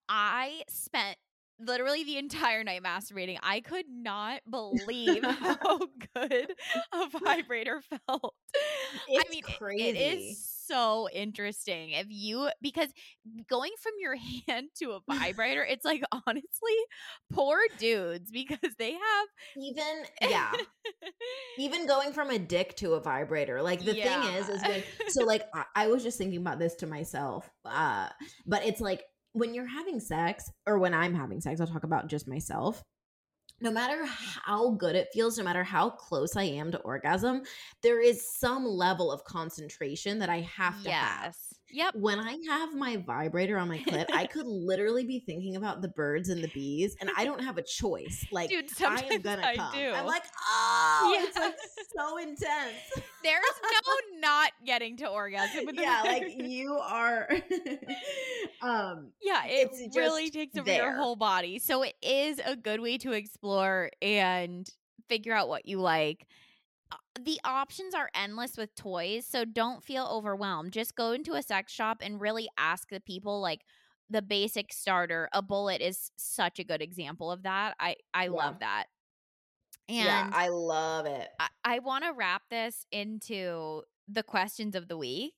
[0.10, 1.18] I spent
[1.66, 3.38] literally the entire night masturbating.
[3.44, 5.80] I could not believe how
[6.16, 6.54] good
[6.94, 8.36] a vibrator felt.
[9.08, 9.84] It's I mean, it- crazy.
[9.84, 11.92] it is so interesting.
[11.92, 12.90] If you because
[13.50, 14.16] going from your
[14.48, 16.78] hand to a vibrator, it's like honestly,
[17.32, 20.52] poor dudes because they have Even yeah.
[21.58, 23.62] Even going from a dick to a vibrator.
[23.62, 24.22] Like the Yeah.
[24.24, 27.50] thing is, is when so like I, I was just thinking about this to myself.
[27.66, 28.08] Uh
[28.46, 29.04] but it's like
[29.34, 32.84] when you're having sex, or when I'm having sex, I'll talk about just myself.
[33.62, 37.44] No matter how good it feels, no matter how close I am to orgasm,
[37.84, 41.36] there is some level of concentration that I have to have.
[41.74, 41.96] Yep.
[41.96, 45.88] when I have my vibrator on my clit, I could literally be thinking about the
[45.90, 48.26] birds and the bees, and I don't have a choice.
[48.32, 49.74] Like, Dude, I am gonna I come.
[49.74, 49.92] do.
[49.92, 51.56] I'm like, oh, it's like
[51.96, 52.78] so intense.
[53.24, 57.28] There's no not getting to orgasm yeah, like you are.
[58.62, 61.60] um, Yeah, it really takes over your whole body.
[61.60, 64.70] So it is a good way to explore and
[65.08, 66.26] figure out what you like.
[67.20, 70.72] The options are endless with toys, so don't feel overwhelmed.
[70.72, 73.62] Just go into a sex shop and really ask the people like
[74.10, 75.30] the basic starter.
[75.34, 77.76] A bullet is such a good example of that.
[77.80, 78.30] I I Yeah.
[78.30, 78.86] love that.
[79.90, 81.30] And yeah, I love it.
[81.40, 85.34] I, I want to wrap this into the questions of the week.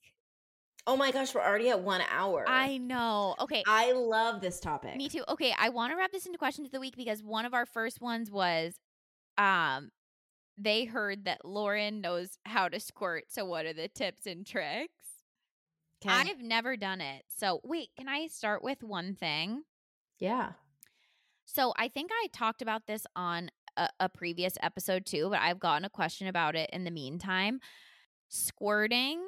[0.86, 2.46] Oh my gosh, we're already at one hour.
[2.48, 3.36] I know.
[3.40, 3.64] Okay.
[3.66, 4.96] I love this topic.
[4.96, 5.24] Me too.
[5.30, 7.66] Okay, I want to wrap this into questions of the week because one of our
[7.66, 8.76] first ones was
[9.38, 9.90] um
[10.58, 13.26] they heard that Lauren knows how to squirt.
[13.30, 14.92] So what are the tips and tricks?
[16.06, 16.14] Okay.
[16.14, 17.24] I've never done it.
[17.30, 19.64] So wait, can I start with one thing?
[20.20, 20.52] yeah.
[21.46, 25.60] So I think I talked about this on a, a previous episode too, but I've
[25.60, 27.60] gotten a question about it in the meantime.
[28.30, 29.22] Squirting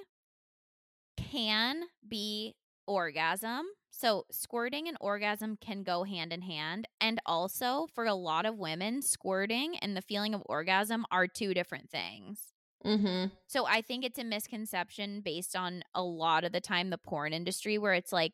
[1.18, 2.56] can be
[2.88, 3.66] orgasm.
[3.98, 6.86] So, squirting and orgasm can go hand in hand.
[7.00, 11.54] And also, for a lot of women, squirting and the feeling of orgasm are two
[11.54, 12.52] different things.
[12.86, 13.34] Mm-hmm.
[13.48, 17.32] So, I think it's a misconception based on a lot of the time the porn
[17.32, 18.34] industry where it's like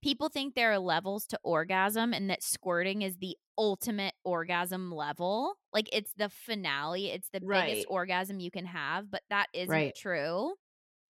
[0.00, 5.54] people think there are levels to orgasm and that squirting is the ultimate orgasm level.
[5.72, 7.66] Like, it's the finale, it's the Right.
[7.66, 9.94] biggest orgasm you can have, but that isn't Right.
[9.96, 10.54] true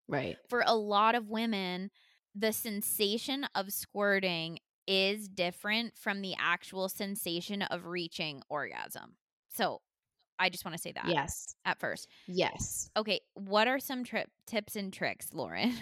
[0.08, 0.38] Right.
[0.48, 1.90] for a lot of women,
[2.34, 9.16] the sensation of squirting is different from the actual sensation of reaching orgasm.
[9.48, 9.80] So
[10.38, 11.54] I just want to say that Yes.
[11.64, 12.08] at first.
[12.26, 12.90] Yes.
[12.96, 15.74] Okay, what are some trip tips and tricks, Lauren?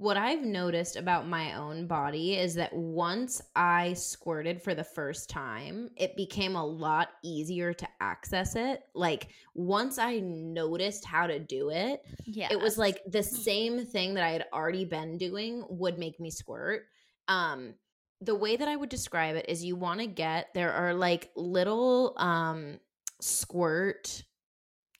[0.00, 5.28] What I've noticed about my own body is that once I squirted for the first
[5.28, 8.80] time, it became a lot easier to access it.
[8.94, 12.48] Like once I noticed how to do it, yeah.
[12.50, 16.30] it was like the same thing that I had already been doing would make me
[16.30, 16.86] squirt.
[17.28, 17.74] Um
[18.22, 21.30] the way that I would describe it is you want to get there are like
[21.36, 22.80] little um
[23.20, 24.24] squirt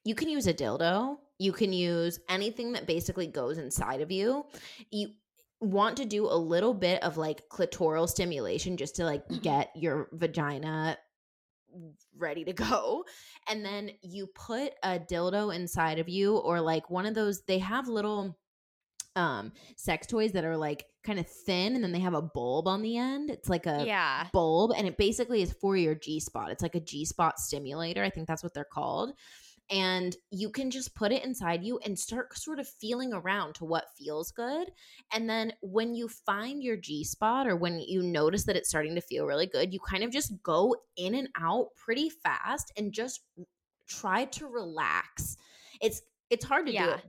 [0.05, 1.17] you can use a dildo.
[1.39, 4.45] You can use anything that basically goes inside of you.
[4.91, 5.09] You
[5.61, 10.09] want to do a little bit of like clitoral stimulation just to like get your
[10.13, 10.97] vagina
[12.17, 13.05] ready to go.
[13.49, 17.59] And then you put a dildo inside of you or like one of those they
[17.59, 18.39] have little
[19.17, 22.69] um sex toys that are like kind of thin and then they have a bulb
[22.69, 23.31] on the end.
[23.31, 24.27] It's like a yeah.
[24.33, 26.51] bulb and it basically is for your G spot.
[26.51, 28.03] It's like a G spot stimulator.
[28.03, 29.13] I think that's what they're called.
[29.71, 33.65] And you can just put it inside you and start sort of feeling around to
[33.65, 34.73] what feels good.
[35.13, 38.97] And then when you find your G spot or when you notice that it's starting
[38.97, 42.93] to feel really good, you kind of just go in and out pretty fast and
[42.93, 43.21] just
[43.89, 45.37] try to relax.
[45.81, 46.91] It's it's hard to do Yeah.
[46.91, 47.05] it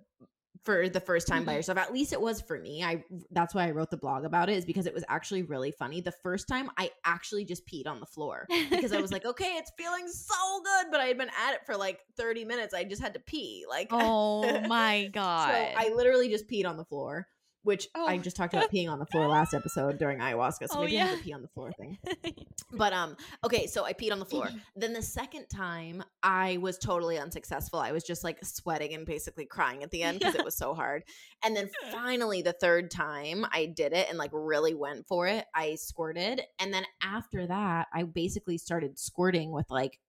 [0.63, 1.55] for the first time by Mhm.
[1.57, 1.77] yourself.
[1.77, 2.83] At least it was for me.
[2.83, 5.71] I that's why I wrote the blog about it is because it was actually really
[5.71, 6.01] funny.
[6.01, 9.55] The first time I actually just peed on the floor because I was like, okay,
[9.57, 12.73] it's feeling so good, but I had been at it for like 30 minutes.
[12.73, 13.65] I just had to pee.
[13.67, 15.49] Like oh my god.
[15.51, 17.27] So I literally just peed on the floor,
[17.63, 18.17] which I Oh.
[18.17, 20.67] just talked about peeing on the floor last episode during ayahuasca.
[20.67, 21.15] So Oh, maybe I have yeah.
[21.17, 21.97] the pee on the floor thing.
[22.73, 24.47] But um, okay, so I peed on the floor.
[24.77, 27.79] then the second time, I was totally unsuccessful.
[27.79, 30.73] I was just like sweating and basically crying at the end because it was so
[30.73, 31.03] hard.
[31.43, 35.45] And then finally, the third time I did it and like really went for it,
[35.53, 36.41] I squirted.
[36.59, 39.99] And then after that, I basically started squirting with like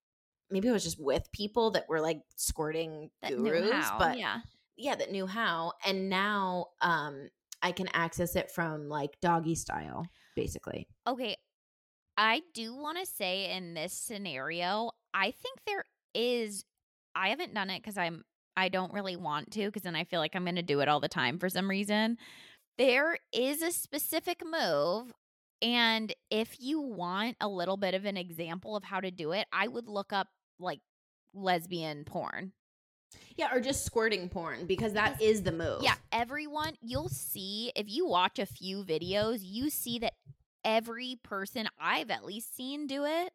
[0.49, 4.39] maybe it was just with people that were like squirting that gurus, but yeah.
[4.77, 5.73] yeah, that knew how.
[5.85, 7.29] And now um
[7.63, 10.07] I can access it from like doggy style,
[10.37, 10.89] basically.
[11.07, 11.37] Okay.
[12.17, 15.85] I do want to say in this scenario, I think there
[16.15, 16.65] is
[17.15, 18.25] I haven't done it cuz I'm
[18.57, 20.89] I don't really want to cuz then I feel like I'm going to do it
[20.89, 22.19] all the time for some reason.
[22.79, 25.13] There is a specific move
[25.63, 29.47] and if you want a little bit of an example of how to do it,
[29.53, 30.81] I would look up like
[31.33, 32.53] lesbian porn.
[33.37, 35.83] Yeah, or just squirting porn because that Because- is the move.
[35.83, 40.15] Yeah, everyone, you'll see if you watch a few videos, you see that
[40.65, 43.33] every person I've at least seen do it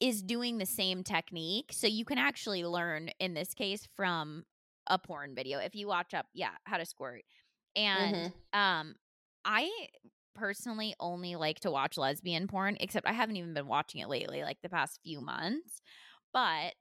[0.00, 1.70] is doing the same technique.
[1.72, 4.44] So you can actually learn in this case from
[4.88, 7.22] a porn video if you watch up, yeah, how to squirt.
[7.76, 8.94] And um
[9.44, 9.70] I
[10.34, 14.42] personally only like to watch lesbian porn except I haven't even been watching it lately
[14.42, 15.80] like the past few months.
[16.32, 16.74] But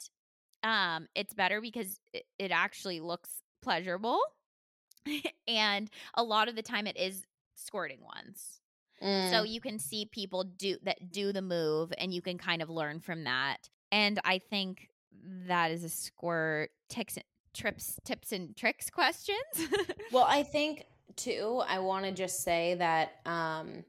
[0.64, 3.30] um it's better because it, it actually looks
[3.62, 4.20] pleasurable
[5.48, 7.24] and a lot of the time it is
[7.56, 8.58] squirting ones
[9.00, 9.08] so
[9.44, 9.50] Mm.
[9.50, 13.00] you can see people do that do the move and you can kind of learn
[13.00, 14.90] from that and i think
[15.48, 17.18] that is a squirt tips
[17.52, 19.40] trips tips and tricks questions
[20.12, 20.86] Well, I think
[21.16, 23.84] too, I want to just say that um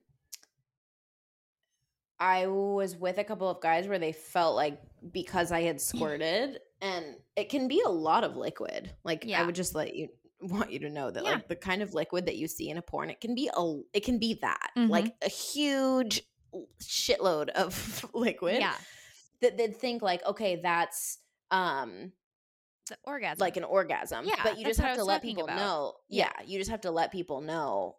[2.23, 4.81] I was with a couple of guys where they felt like
[5.13, 7.05] because I had squirted and
[7.35, 8.93] it can be a lot of liquid.
[9.03, 10.09] Like I would just let you
[10.41, 11.31] want you to know that Yeah.
[11.33, 13.81] like the kind of liquid that you see in a porn, it can be a
[13.93, 14.71] it can be that.
[14.77, 14.89] Mhm.
[14.89, 16.23] Like a huge
[16.81, 18.59] shitload of liquid.
[18.61, 18.75] yeah
[19.41, 21.19] That they'd think like, okay, that's
[21.51, 22.13] um
[22.89, 24.25] the orgasm like an orgasm.
[24.27, 25.57] Yeah, but you just have to let people about.
[25.57, 25.95] know.
[26.09, 26.31] Yeah.
[26.39, 26.47] Yeah.
[26.47, 27.97] you just have to let people know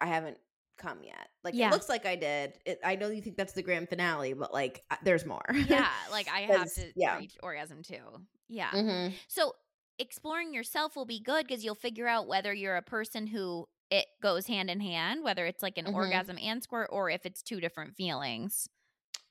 [0.00, 0.38] I haven't
[0.76, 1.28] come yet.
[1.42, 1.68] Like Yeah.
[1.68, 2.58] it looks like I did.
[2.66, 5.44] It, I know you think that's the grand finale, but like there's more.
[5.68, 7.18] yeah like i have to yeah.
[7.18, 8.02] reach orgasm too
[8.48, 9.54] yeah hmm So
[9.98, 14.06] exploring yourself will be good because you'll figure out whether you're a person who it
[14.22, 15.94] goes hand in hand, whether it's like an Mhm.
[15.94, 18.68] orgasm and squirt, or if it's two different feelings.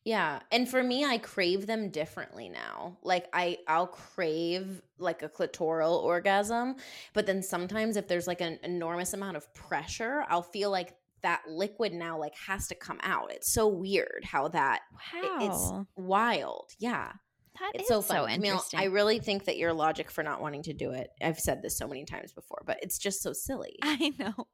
[0.06, 0.42] Yeah.
[0.52, 2.98] And for me, I crave them differently now.
[3.04, 6.76] Like I I'll crave like a clitoral orgasm,
[7.14, 11.42] but then sometimes if there's like an enormous amount of pressure, I'll feel like that
[11.48, 13.32] liquid now like has to come out.
[13.32, 14.82] It's so weird how that
[15.14, 15.38] wow.
[15.40, 16.72] It, it's wild.
[16.80, 17.14] Yeah.
[17.60, 18.18] That it's so, fun.
[18.18, 18.80] so interesting.
[18.80, 21.10] I really think that your logic for not wanting to do it.
[21.22, 23.76] I've said this so many times before, but it's just so silly.
[23.84, 24.48] I know.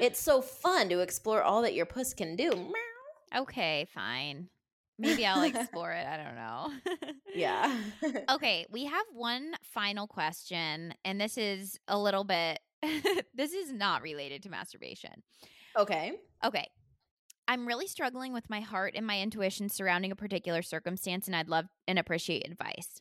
[0.00, 2.72] It's so fun to explore all that your puss can do.
[3.34, 4.48] Okay, fine.
[4.98, 6.06] Maybe I'll explore it.
[6.06, 6.70] I don't know.
[7.34, 7.80] yeah.
[8.30, 12.60] okay, we have one final question, and this is a little bit,
[13.34, 15.22] this is not related to masturbation.
[15.76, 16.20] Okay.
[16.44, 16.68] Okay.
[17.48, 21.48] I'm really struggling with my heart and my intuition surrounding a particular circumstance, and I'd
[21.48, 23.00] love and appreciate advice.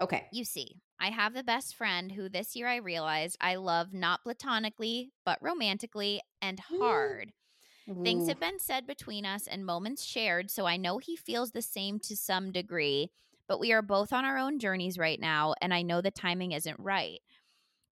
[0.00, 0.30] Okay.
[0.30, 4.22] You see, I have the best friend who this year I realized I love not
[4.22, 7.32] platonically, but romantically and hard.
[7.90, 8.04] Ooh.
[8.04, 11.62] Things have been said between us and moments shared, so I know he feels the
[11.62, 13.10] same to some degree,
[13.48, 16.52] but we are both on our own journeys right now, and I know the timing
[16.52, 17.20] isn't right.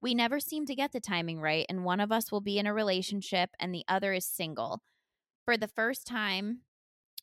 [0.02, 2.66] We never seem to get the timing right, and one of us will be in
[2.66, 4.82] a relationship and the other is single.
[5.44, 6.62] For the first time,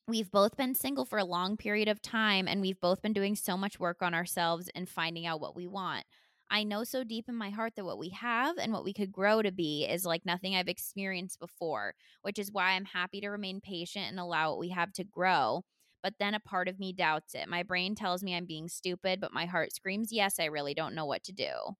[0.07, 3.35] we've both been single for a long period of time, and we've both been doing
[3.35, 6.05] so much work on ourselves and finding out what we want.
[6.49, 9.11] I know so deep in my heart that what we have and what we could
[9.11, 13.29] grow to be is like nothing I've experienced before, which is why I'm happy to
[13.29, 15.63] remain patient and allow what we have to grow.
[16.01, 17.49] But then a part of me doubts it.
[17.49, 20.95] My brain tells me I'm being stupid, but my heart screams, yes, I really don't
[20.95, 21.75] know what to do.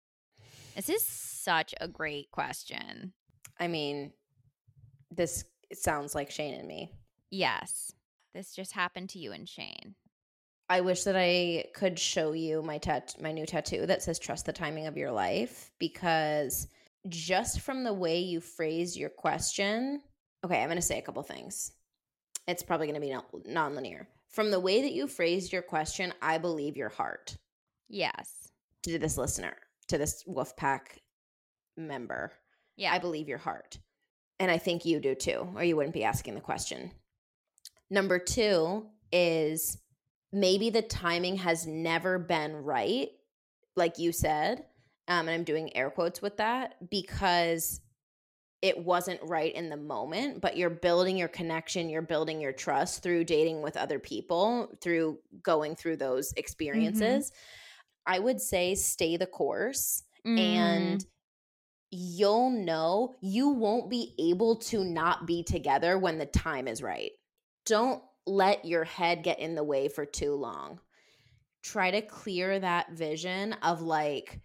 [0.76, 3.14] This is such a great question.
[3.60, 4.14] I mean,
[5.12, 5.44] this
[5.74, 6.92] sounds like Shane and me.
[7.32, 7.92] Yes.
[8.34, 9.96] This just happened to you and Shane.
[10.70, 14.46] I wish that I could show you my tat my new tattoo that says trust
[14.46, 16.68] the timing of your life because
[17.08, 20.02] just from the way you phrase your question,
[20.46, 21.72] okay, I'm going to say a couple things.
[22.48, 24.08] It's probably going to be non-linear.
[24.30, 27.38] From the way that you phrased your question, I believe your heart.
[27.88, 28.52] Yes.
[28.84, 29.56] To this listener,
[29.90, 31.00] to this Wolfpack
[31.78, 32.32] member.
[32.78, 32.94] Yeah.
[32.94, 33.78] I believe your heart.
[34.40, 36.92] And I think you do too, or you wouldn't be asking the question.
[37.90, 39.78] Number two is
[40.32, 43.10] maybe the timing has never been right,
[43.76, 44.64] like you said.
[45.08, 47.82] Um, and I'm doing air quotes with that because
[48.62, 53.02] it wasn't right in the moment, but you're building your connection, you're building your trust
[53.02, 56.40] through dating with other people, through going through those mm-hmm.
[56.40, 57.32] experiences.
[57.32, 57.40] Mm-hmm.
[58.10, 60.40] I would say stay the course mm.
[60.40, 61.06] and
[61.92, 67.12] you'll know you won't be able to not be together when the time is right.
[67.68, 70.80] Don't let your head get in the way for too long.
[71.62, 74.42] Try to clear that vision of like,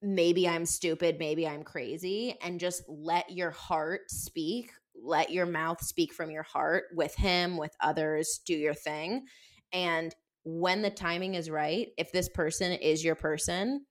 [0.00, 4.70] maybe I'm stupid, maybe I'm crazy, and just let your heart speak.
[4.94, 9.26] Let your mouth speak from your heart with him, with others, do your thing.
[9.72, 10.14] And
[10.50, 13.84] when the timing is right, if this person is your person,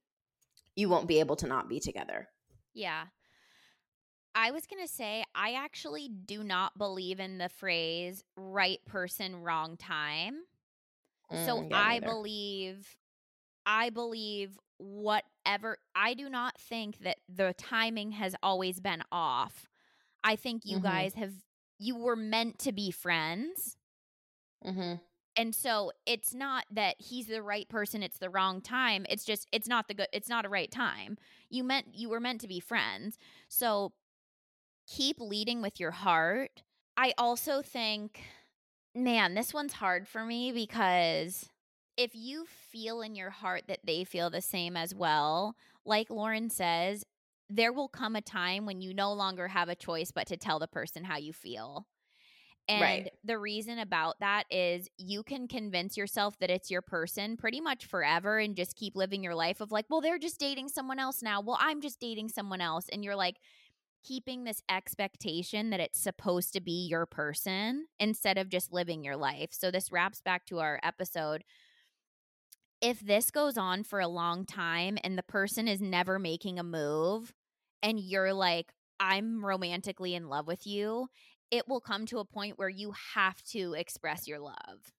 [0.76, 2.28] you won't be able to not be together.
[2.74, 3.04] Yeah.
[4.34, 9.36] I was going to say, I actually do not believe in the phrase right person,
[9.36, 10.38] wrong time.
[11.32, 12.98] Mm, so I believe,
[13.66, 19.68] I believe whatever, I do not think that the timing has always been off.
[20.24, 20.88] I think you mm-hmm.
[20.88, 21.34] guys have,
[21.78, 23.78] you were meant to be friends.
[24.66, 24.96] Mm-hmm.
[25.38, 29.06] And so it's not that he's the right person, it's the wrong time.
[29.08, 31.18] It's just, it's not the good, it's not a right time.
[31.50, 33.20] You meant, you were meant to be friends.
[33.48, 33.94] So
[34.88, 36.64] keep leading with your heart.
[36.98, 38.24] I also think,
[38.96, 41.48] man, this one's hard for me because
[41.98, 46.50] if you feel in your heart that they feel the same as well, like Lauren
[46.50, 47.06] says,
[47.50, 50.58] there will come a time when you no longer have a choice but to tell
[50.58, 51.86] the person how you feel.
[52.70, 53.12] And right.
[53.24, 57.86] the reason about that is you can convince yourself that it's your person pretty much
[57.86, 61.24] forever and just keep living your life of like, well, they're just dating someone else
[61.24, 61.40] now.
[61.40, 62.88] Well, I'm just dating someone else.
[62.92, 63.38] And you're like,
[64.04, 69.18] keeping this expectation that it's supposed to be your person instead of just living your
[69.18, 69.50] life.
[69.52, 71.44] So this wraps back to our episode.
[72.80, 76.64] If this goes on for a long time and the person is never making a
[76.64, 77.34] move
[77.84, 81.08] and you're like, I'm romantically in love with you,
[81.52, 84.92] it will come to a point where you have to express your love.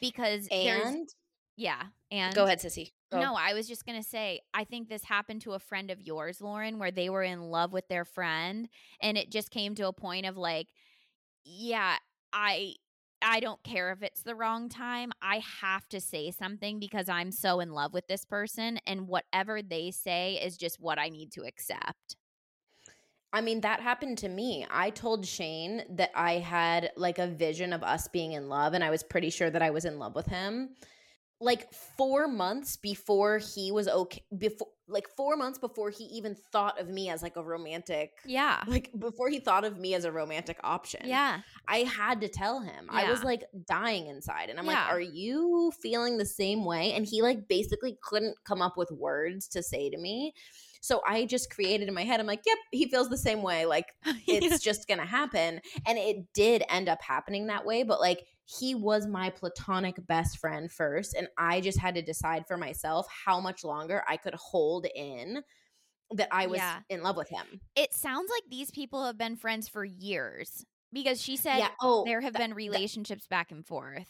[0.00, 1.08] Because and
[1.56, 2.92] yeah, and go ahead, Sissy.
[3.10, 3.20] Go.
[3.20, 6.00] No, I was just going to say, I think this happened to a friend of
[6.00, 8.68] yours, Lauren, where they were in love with their friend.
[9.00, 10.68] And it just came to a point of like,
[11.44, 11.96] yeah,
[12.32, 12.74] I.
[13.20, 15.10] I don't care if it's the wrong time.
[15.20, 19.60] I have to say something because I'm so in love with this person, and whatever
[19.60, 22.14] they say is just what I need to accept.
[23.32, 24.66] I mean, that happened to me.
[24.70, 28.82] I told Shane that I had like a vision of us being in love, and
[28.82, 30.70] I was pretty sure that I was in love with him.
[31.40, 36.80] Like four months before he was okay, before like four months before he even thought
[36.80, 38.62] of me as like a romantic, Yeah.
[38.66, 41.02] like before he thought of me as a romantic option.
[41.04, 41.40] Yeah.
[41.68, 42.86] I had to tell him.
[42.88, 44.48] I was like dying inside.
[44.48, 44.84] And I'm Yeah.
[44.84, 46.92] like, are you feeling the same way?
[46.94, 50.32] And he like basically couldn't come up with words to say to me.
[50.80, 53.66] So I just created in my head, I'm like, yep, he feels the same way.
[53.66, 53.86] Like
[54.26, 55.60] it's just going to happen.
[55.86, 57.82] And it did end up happening that way.
[57.82, 61.14] But like he was my platonic best friend first.
[61.14, 65.42] And I just had to decide for myself how much longer I could hold in
[66.12, 66.78] that I was Yeah.
[66.88, 67.60] in love with him.
[67.76, 71.68] it sounds like these people have been friends for years because she said yeah.
[71.82, 74.08] Oh, there have that- been relationships back and forth.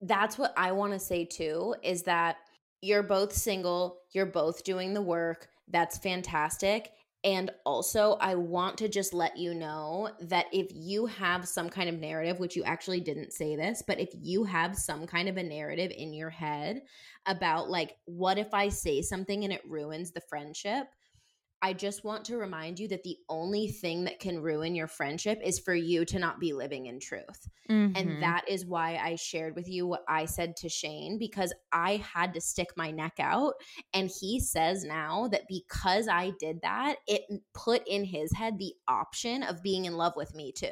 [0.00, 2.36] that's what I want to say too is that
[2.80, 5.48] you're both single, you're both doing the work.
[5.68, 6.92] That's fantastic.
[7.22, 11.88] And also, I want to just let you know that if you have some kind
[11.88, 15.38] of narrative, which you actually didn't say this, but if you have some kind of
[15.38, 16.82] a narrative in your head
[17.24, 20.86] about, like, what if I say something and it ruins the friendship?
[21.64, 25.40] I just want to remind you that the only thing that can ruin your friendship
[25.42, 27.48] is for you to not be living in truth.
[27.70, 27.96] Mm-hmm.
[27.96, 32.04] And that is why I shared with you what I said to Shane because I
[32.14, 33.54] had to stick my neck out.
[33.94, 37.22] And he says now that because I did that, it
[37.54, 40.68] put in his head the option of being in love with me too.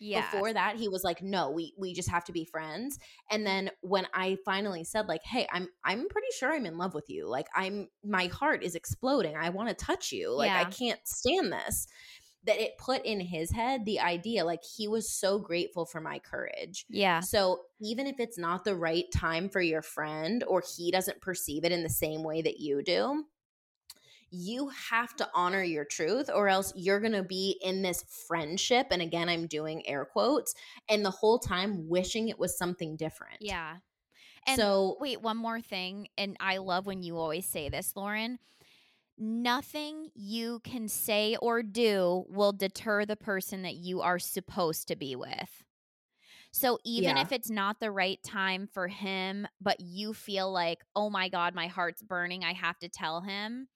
[0.00, 0.30] Yeah.
[0.30, 2.98] Before that, he was like, "No, we we just have to be friends."
[3.30, 6.94] And then when I finally said like, "Hey, I'm I'm pretty sure I'm in love
[6.94, 7.28] with you.
[7.28, 9.36] Like I'm my heart is exploding.
[9.36, 10.32] I want to touch you.
[10.32, 11.86] Like I can't stand this."
[12.44, 16.18] That it put in his head the idea like he was so grateful for my
[16.20, 16.86] courage.
[16.88, 17.20] yeah.
[17.20, 21.64] So even if it's not the right time for your friend or he doesn't perceive
[21.64, 23.24] it in the same way that you do,
[24.30, 28.88] you have to honor your truth or else you're going to be in this friendship
[28.90, 30.54] and again I'm doing air quotes
[30.88, 33.38] and the whole time wishing it was something different.
[33.40, 33.76] Yeah.
[34.46, 36.08] And so Wait, one more thing.
[36.16, 38.38] And I love when you always say this, Lauren.
[39.20, 44.96] Nothing you can say or do will deter the person that you are supposed to
[44.96, 45.64] be with.
[46.52, 47.22] So even Yeah.
[47.22, 51.54] if it's not the right time for him, but you feel like, oh my God,
[51.54, 53.68] my heart's burning, I have to tell him.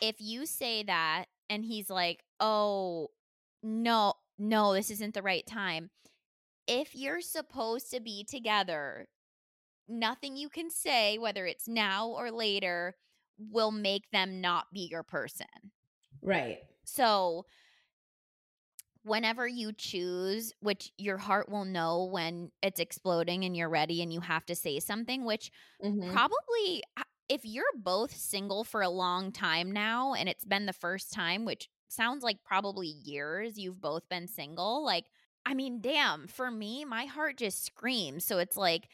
[0.00, 3.08] If you say that and he's like, oh,
[3.62, 5.90] no, no, this isn't the right time.
[6.66, 9.08] If you're supposed to be together,
[9.88, 12.96] nothing you can say, whether it's now or later,
[13.38, 15.46] will make them not be your person.
[16.22, 16.60] right.
[16.84, 17.46] So,
[19.02, 24.12] whenever you choose, which your heart will know when it's exploding and you're ready and
[24.12, 26.20] you have to say something, which Mhm.
[26.20, 26.82] probably
[27.30, 31.46] if you're both single for a long time now and it's been the first time,
[31.46, 35.06] which sounds like probably years you've both been single, like,
[35.46, 38.24] I mean, damn, for me, my heart just screams.
[38.26, 38.88] So it's like,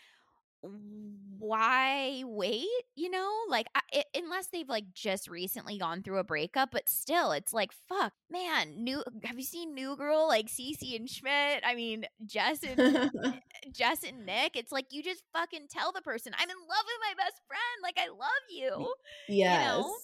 [1.39, 2.67] why wait?
[2.95, 6.89] You know, like I, it, unless they've like just recently gone through a breakup, but
[6.89, 8.83] still, it's like fuck, man.
[8.83, 11.63] New, have you seen New Girl like Cece and Schmidt?
[11.65, 12.81] I mean, Jess and
[13.25, 13.33] eh,
[13.73, 14.57] Jess and Nick.
[14.57, 17.61] It's like you just fucking tell the person I'm in love with my best friend.
[17.83, 18.93] Like I love you.
[19.29, 19.67] yes.
[19.67, 19.95] know?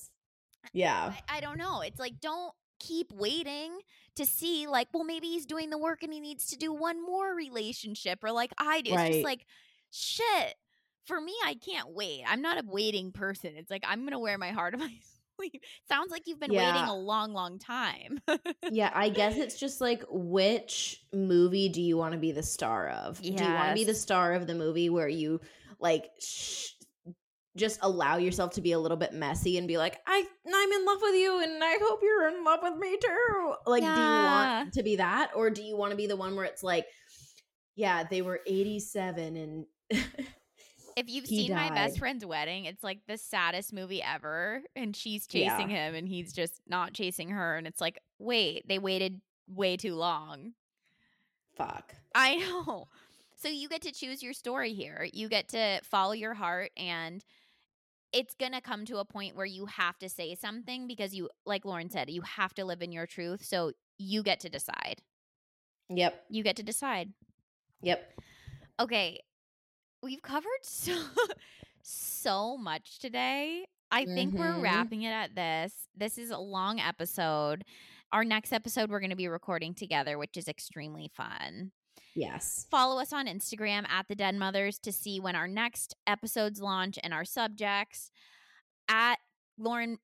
[0.72, 1.12] Yeah.
[1.28, 1.80] I, I don't know.
[1.80, 3.78] It's like don't keep waiting
[4.16, 7.05] to see like, well, maybe he's doing the work and he needs to do one
[7.05, 8.92] more relationship or like I do.
[8.92, 9.46] It's just like
[9.93, 10.55] shit.
[11.07, 12.22] For me, I can't wait.
[12.26, 13.53] I'm not a waiting person.
[13.57, 14.93] It's like I'm gonna wear my heart on my
[15.36, 15.61] sleeve.
[15.88, 18.20] Sounds like you've been waiting a long, long time.
[18.70, 22.88] yeah, I guess it's just like which movie do you want to be the star
[22.88, 23.20] of?
[23.20, 25.40] Do you want to be the star of the movie where you
[25.80, 26.70] like sh-
[27.57, 30.86] just allow yourself to be a little bit messy and be like, I I'm in
[30.86, 33.55] love with you and I hope you're in love with me too.
[33.66, 36.35] Like, do you want to be that or do you want to be the one
[36.36, 36.86] where it's like,
[37.74, 39.66] yeah, they were 87 and
[40.97, 44.62] if you've He seen my best friend's wedding, it's like the saddest movie ever.
[44.77, 45.56] And she's Yeah.
[45.56, 47.56] chasing him and he's just not chasing her.
[47.56, 50.52] And it's like, wait, they waited way too long.
[51.56, 51.94] fuck.
[52.14, 52.89] I know.
[53.36, 55.06] So you get to choose your story here.
[55.12, 57.24] You get to follow your heart and
[58.12, 61.28] it's going to come to a point where you have to say something because you
[61.47, 63.44] like Lauren said, you have to live in your truth.
[63.44, 65.02] So you get to decide.
[65.89, 66.24] Yep.
[66.31, 67.12] You get to decide.
[67.82, 68.20] Yep.
[68.81, 69.20] Okay.
[70.03, 70.97] We've covered so
[71.83, 73.65] so much today.
[73.91, 74.62] I think we're Mhm.
[74.62, 75.89] wrapping it at this.
[75.95, 77.65] This is a long episode.
[78.12, 81.73] Our next episode we're going to be recording together, which is extremely fun.
[82.15, 82.66] Yes.
[82.70, 86.99] Follow us on Instagram at the Den Mothers to see when our next episodes launch
[87.03, 88.11] and our subjects.
[88.89, 89.16] At
[89.59, 89.99] Lauren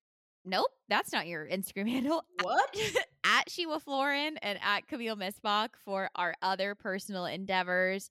[0.44, 2.24] Nope, that's not your Instagram handle.
[2.42, 2.74] What?
[3.24, 8.10] at Shewolf Lauren and at Camille Missbach for our other personal endeavors.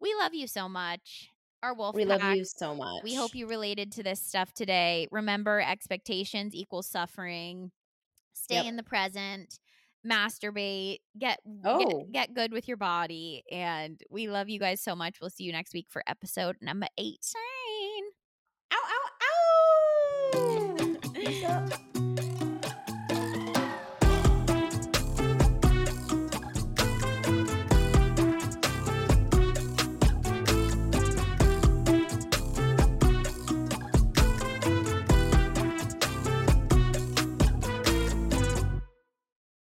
[0.00, 1.28] We love you so much.
[1.62, 1.96] Our wolf.
[1.96, 2.22] we pack.
[2.22, 3.02] love you so much.
[3.02, 5.08] We hope you related to this stuff today.
[5.10, 7.72] Remember, expectations equal suffering.
[8.32, 8.64] Stay Yep.
[8.66, 9.58] in the present.
[10.06, 10.98] Masturbate.
[11.18, 12.04] Get, Oh.
[12.04, 13.42] get get good with your body.
[13.50, 15.20] And we love you guys so much.
[15.20, 18.04] We'll see you next week for episode number eighteen.
[18.72, 19.08] Ow, ow,
[20.36, 21.67] ow.